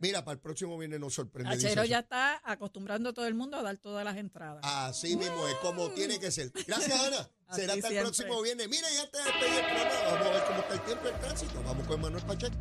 Mira, 0.00 0.24
para 0.24 0.32
el 0.32 0.40
próximo 0.40 0.78
viernes 0.78 0.98
nos 0.98 1.12
sorprende. 1.12 1.50
Achero 1.52 1.84
ya 1.84 1.98
está 1.98 2.40
acostumbrando 2.42 3.10
a 3.10 3.12
todo 3.12 3.26
el 3.26 3.34
mundo 3.34 3.58
a 3.58 3.62
dar 3.62 3.76
todas 3.76 4.02
las 4.02 4.16
entradas. 4.16 4.60
Así 4.64 5.14
mismo 5.14 5.46
es 5.46 5.56
como 5.56 5.90
tiene 5.90 6.18
que 6.18 6.30
ser. 6.30 6.50
Gracias, 6.66 6.98
Ana. 6.98 7.30
Será 7.54 7.74
hasta 7.74 7.88
el 7.88 7.98
próximo 7.98 8.40
viernes. 8.40 8.66
Mira, 8.68 8.88
ya 8.90 9.10
te 9.10 9.18
despedí 9.18 9.56
el 9.56 9.66
programa. 9.66 10.10
Vamos 10.10 10.26
a 10.26 10.30
ver 10.30 10.44
cómo 10.46 10.60
está 10.60 10.74
el 10.74 10.80
tiempo 10.80 11.04
y 11.04 11.08
el 11.08 11.20
tránsito. 11.20 11.62
Vamos 11.62 11.86
con 11.86 12.00
Manuel 12.00 12.24
Pacheco. 12.24 12.56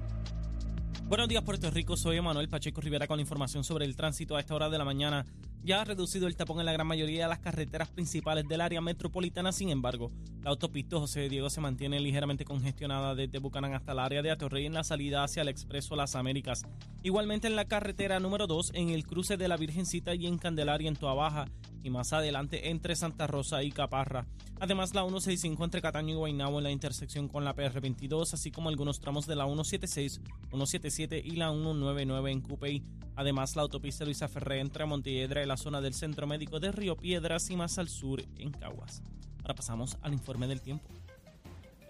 Buenos 1.10 1.28
días, 1.28 1.42
Puerto 1.42 1.72
Rico. 1.72 1.98
Soy 1.98 2.18
Emanuel 2.18 2.50
Pacheco 2.50 2.82
Rivera 2.82 3.08
con 3.08 3.20
información 3.20 3.64
sobre 3.64 3.84
el 3.84 3.96
tránsito 3.96 4.36
a 4.36 4.40
esta 4.40 4.54
hora 4.54 4.70
de 4.70 4.78
la 4.78 4.86
mañana. 4.86 5.26
Ya 5.62 5.82
ha 5.82 5.86
reducido 5.86 6.28
el 6.28 6.36
tapón 6.38 6.60
en 6.60 6.66
la 6.66 6.72
gran 6.72 6.88
mayoría 6.88 7.24
de 7.24 7.30
las 7.30 7.40
carreteras 7.40 7.90
principales 7.90 8.48
del 8.48 8.62
área 8.62 8.80
metropolitana. 8.80 9.52
Sin 9.52 9.70
embargo, 9.70 10.12
la 10.42 10.52
autopista 10.52 10.98
José 10.98 11.28
Diego 11.28 11.50
se 11.50 11.60
mantiene 11.60 12.00
ligeramente 12.00 12.46
congestionada 12.46 13.14
desde 13.14 13.40
Bucanán 13.40 13.74
hasta 13.74 13.92
el 13.92 14.00
área 14.00 14.22
de 14.22 14.32
Atorrey 14.32 14.66
en 14.66 14.74
la 14.74 14.86
salida 14.86 15.24
hacia 15.24 15.42
el 15.42 15.50
Expreso 15.50 15.98
Las 15.98 16.16
Américas. 16.16 16.64
Igualmente 17.04 17.48
en 17.48 17.58
la 17.58 17.66
carretera 17.66 18.20
número 18.20 18.48
2 18.48 18.72
en 18.74 18.90
el 18.90 19.06
cruce 19.06 19.36
de 19.36 19.50
la 19.50 19.58
Virgencita 19.58 20.16
y 20.16 20.28
en 20.28 20.38
Candelaria 20.38 20.88
en 20.88 20.96
Toa 20.96 21.14
Baja 21.14 21.46
y 21.84 21.90
más 21.90 22.14
adelante 22.14 22.70
entre 22.70 22.96
Santa 22.96 23.28
Rosa 23.28 23.62
y 23.62 23.72
Caparra. 23.72 24.26
Además, 24.60 24.94
la 24.94 25.02
165 25.02 25.64
entre 25.64 25.82
Cataño 25.82 26.14
y 26.14 26.18
Guaynabo 26.18 26.58
en 26.58 26.66
la 26.66 26.72
intersección 26.72 27.28
con 27.28 27.46
la 27.46 27.56
PR22, 27.56 28.34
así 28.34 28.52
como 28.52 28.70
algunos 28.70 29.00
tramos 29.00 29.26
de 29.26 29.36
la 29.36 29.46
176, 29.46 30.22
177 30.50 31.22
y 31.24 31.32
la 31.32 31.52
199 31.52 32.32
en 32.32 32.42
Cupey. 32.42 32.84
Además, 33.20 33.58
la 33.58 33.64
autopista 33.64 34.06
Luisa 34.06 34.30
Ferré 34.30 34.62
entre 34.62 34.86
Montelledra 34.86 35.44
y 35.44 35.46
la 35.46 35.58
zona 35.58 35.82
del 35.82 35.94
Centro 35.94 36.26
Médico 36.26 36.62
de 36.62 36.72
Río 36.72 36.96
Piedras 36.96 37.50
y 37.50 37.58
más 37.58 37.78
al 37.78 37.90
sur 37.90 38.24
en 38.38 38.50
Caguas. 38.50 39.04
Ahora 39.42 39.56
pasamos 39.56 39.98
al 40.02 40.14
informe 40.14 40.48
del 40.48 40.62
tiempo. 40.62 40.88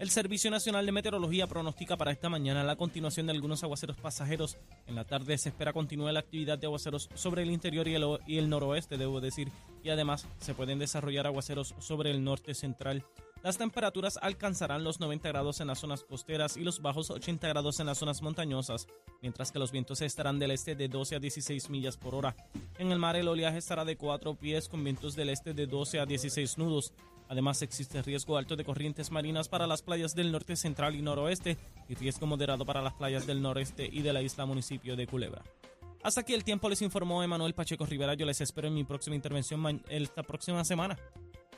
El 0.00 0.10
Servicio 0.10 0.50
Nacional 0.50 0.84
de 0.84 0.90
Meteorología 0.90 1.46
pronostica 1.46 1.96
para 1.96 2.10
esta 2.10 2.28
mañana 2.28 2.64
la 2.64 2.74
continuación 2.74 3.26
de 3.26 3.32
algunos 3.32 3.62
aguaceros 3.62 3.96
pasajeros. 3.96 4.56
En 4.88 4.96
la 4.96 5.04
tarde 5.04 5.38
se 5.38 5.50
espera 5.50 5.72
continúe 5.72 6.10
la 6.10 6.18
actividad 6.18 6.58
de 6.58 6.66
aguaceros 6.66 7.08
sobre 7.14 7.44
el 7.44 7.52
interior 7.52 7.86
y 8.26 8.38
el 8.38 8.48
noroeste, 8.48 8.98
debo 8.98 9.20
decir, 9.20 9.52
y 9.84 9.90
además 9.90 10.26
se 10.40 10.54
pueden 10.54 10.80
desarrollar 10.80 11.28
aguaceros 11.28 11.76
sobre 11.78 12.10
el 12.10 12.24
norte 12.24 12.54
central. 12.54 13.04
Las 13.42 13.56
temperaturas 13.56 14.18
alcanzarán 14.20 14.84
los 14.84 15.00
90 15.00 15.28
grados 15.30 15.60
en 15.60 15.68
las 15.68 15.78
zonas 15.78 16.04
costeras 16.04 16.58
y 16.58 16.60
los 16.62 16.82
bajos 16.82 17.10
80 17.10 17.48
grados 17.48 17.80
en 17.80 17.86
las 17.86 17.96
zonas 17.96 18.20
montañosas, 18.20 18.86
mientras 19.22 19.50
que 19.50 19.58
los 19.58 19.72
vientos 19.72 20.02
estarán 20.02 20.38
del 20.38 20.50
este 20.50 20.74
de 20.74 20.88
12 20.88 21.16
a 21.16 21.20
16 21.20 21.70
millas 21.70 21.96
por 21.96 22.14
hora. 22.14 22.36
En 22.78 22.92
el 22.92 22.98
mar 22.98 23.16
el 23.16 23.28
oleaje 23.28 23.56
estará 23.56 23.86
de 23.86 23.96
4 23.96 24.34
pies 24.34 24.68
con 24.68 24.84
vientos 24.84 25.16
del 25.16 25.30
este 25.30 25.54
de 25.54 25.66
12 25.66 26.00
a 26.00 26.06
16 26.06 26.58
nudos. 26.58 26.92
Además, 27.30 27.62
existe 27.62 28.02
riesgo 28.02 28.36
alto 28.36 28.56
de 28.56 28.64
corrientes 28.64 29.10
marinas 29.10 29.48
para 29.48 29.66
las 29.66 29.80
playas 29.80 30.14
del 30.14 30.32
norte 30.32 30.56
central 30.56 30.94
y 30.94 31.00
noroeste 31.00 31.56
y 31.88 31.94
riesgo 31.94 32.26
moderado 32.26 32.66
para 32.66 32.82
las 32.82 32.92
playas 32.94 33.26
del 33.26 33.40
noreste 33.40 33.88
y 33.90 34.02
de 34.02 34.12
la 34.12 34.20
isla 34.20 34.44
municipio 34.44 34.96
de 34.96 35.06
Culebra. 35.06 35.42
Hasta 36.02 36.22
aquí 36.22 36.34
el 36.34 36.44
tiempo 36.44 36.68
les 36.68 36.82
informó 36.82 37.22
Emanuel 37.22 37.54
Pacheco 37.54 37.86
Rivera. 37.86 38.14
Yo 38.14 38.26
les 38.26 38.40
espero 38.40 38.68
en 38.68 38.74
mi 38.74 38.84
próxima 38.84 39.16
intervención 39.16 39.82
esta 39.88 40.22
próxima 40.22 40.64
semana. 40.64 40.98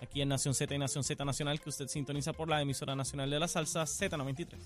Aquí 0.03 0.21
en 0.21 0.31
Nación 0.31 0.53
Z 0.53 0.75
y 0.75 0.79
Nación 0.79 1.05
Z 1.05 1.25
Nacional, 1.25 1.61
que 1.61 1.69
usted 1.69 1.87
sintoniza 1.87 2.33
por 2.33 2.49
la 2.49 2.61
emisora 2.61 2.97
nacional 2.97 3.31
de 3.31 3.39
la 3.39 3.47
salsa 3.47 3.85
Z93. 3.85 4.59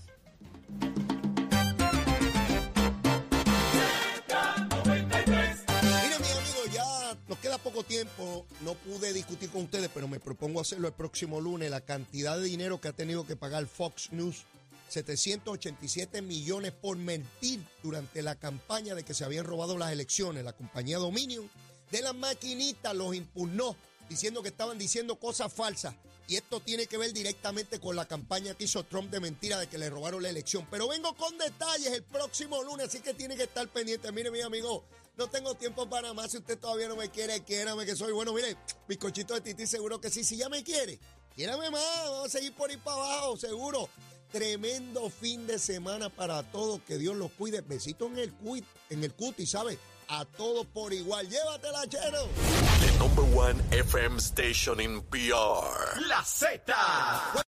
Miren, 4.83 6.19
mis 6.19 6.41
amigos, 6.41 6.73
ya 6.73 7.15
nos 7.27 7.37
queda 7.37 7.59
poco 7.59 7.83
tiempo. 7.83 8.47
No 8.61 8.73
pude 8.73 9.13
discutir 9.13 9.51
con 9.51 9.65
ustedes, 9.65 9.91
pero 9.93 10.07
me 10.07 10.19
propongo 10.19 10.59
hacerlo 10.59 10.87
el 10.87 10.95
próximo 10.95 11.39
lunes. 11.39 11.69
La 11.69 11.81
cantidad 11.81 12.35
de 12.35 12.45
dinero 12.45 12.81
que 12.81 12.87
ha 12.87 12.93
tenido 12.93 13.27
que 13.27 13.35
pagar 13.35 13.67
Fox 13.67 14.11
News. 14.11 14.45
787 14.87 16.23
millones 16.23 16.71
por 16.71 16.97
mentir 16.97 17.59
durante 17.83 18.23
la 18.23 18.35
campaña 18.35 18.95
de 18.95 19.03
que 19.03 19.13
se 19.13 19.23
habían 19.23 19.45
robado 19.45 19.77
las 19.77 19.91
elecciones. 19.91 20.43
La 20.43 20.53
compañía 20.53 20.97
Dominion 20.97 21.47
de 21.91 22.01
las 22.01 22.15
maquinitas 22.15 22.95
los 22.95 23.13
impugnó 23.13 23.75
diciendo 24.09 24.41
que 24.41 24.49
estaban 24.49 24.77
diciendo 24.77 25.17
cosas 25.17 25.51
falsas. 25.51 25.95
Y 26.27 26.35
esto 26.35 26.59
tiene 26.59 26.87
que 26.87 26.97
ver 26.97 27.13
directamente 27.13 27.79
con 27.79 27.95
la 27.95 28.05
campaña 28.05 28.53
que 28.53 28.65
hizo 28.65 28.83
Trump 28.83 29.09
de 29.09 29.21
mentira 29.21 29.59
de 29.59 29.67
que 29.67 29.77
le 29.77 29.89
robaron 29.89 30.21
la 30.21 30.29
elección. 30.29 30.67
Pero 30.69 30.89
vengo 30.89 31.15
con 31.15 31.37
detalles 31.37 31.93
el 31.93 32.03
próximo 32.03 32.61
lunes, 32.63 32.87
así 32.87 32.99
que 32.99 33.13
tiene 33.13 33.37
que 33.37 33.43
estar 33.43 33.65
pendiente. 33.69 34.11
Mire, 34.11 34.29
mi 34.29 34.41
amigo, 34.41 34.83
no 35.15 35.27
tengo 35.27 35.55
tiempo 35.55 35.89
para 35.89 36.13
más. 36.13 36.31
Si 36.31 36.37
usted 36.37 36.59
todavía 36.59 36.89
no 36.89 36.97
me 36.97 37.09
quiere, 37.09 37.43
quiérame 37.43 37.85
que 37.85 37.95
soy 37.95 38.11
bueno. 38.11 38.33
Mire, 38.33 38.57
bizcochito 38.89 39.35
de 39.35 39.41
Titi, 39.41 39.65
seguro 39.65 40.01
que 40.01 40.09
sí. 40.09 40.25
Si 40.25 40.35
ya 40.35 40.49
me 40.49 40.63
quiere, 40.63 40.99
quiérame 41.33 41.69
más. 41.71 42.03
Vamos 42.05 42.25
a 42.25 42.29
seguir 42.29 42.53
por 42.53 42.69
ahí 42.69 42.77
para 42.77 42.97
abajo, 42.97 43.37
seguro. 43.37 43.89
Tremendo 44.29 45.09
fin 45.09 45.47
de 45.47 45.57
semana 45.57 46.09
para 46.09 46.43
todos. 46.51 46.81
Que 46.81 46.97
Dios 46.97 47.15
los 47.15 47.31
cuide. 47.31 47.61
Besito 47.61 48.07
en 48.07 48.17
el, 48.17 48.33
cuit, 48.33 48.65
en 48.89 49.03
el 49.05 49.13
cuti, 49.13 49.47
¿sabe? 49.47 49.79
A 50.09 50.25
todos 50.25 50.65
por 50.67 50.93
igual. 50.93 51.27
Llévatela, 51.27 51.85
chero. 51.87 52.27
The 52.79 52.99
number 52.99 53.23
one 53.35 53.55
FM 53.71 54.19
station 54.19 54.79
in 54.79 55.01
PR. 55.01 55.99
La 56.07 56.23
Z. 56.23 57.46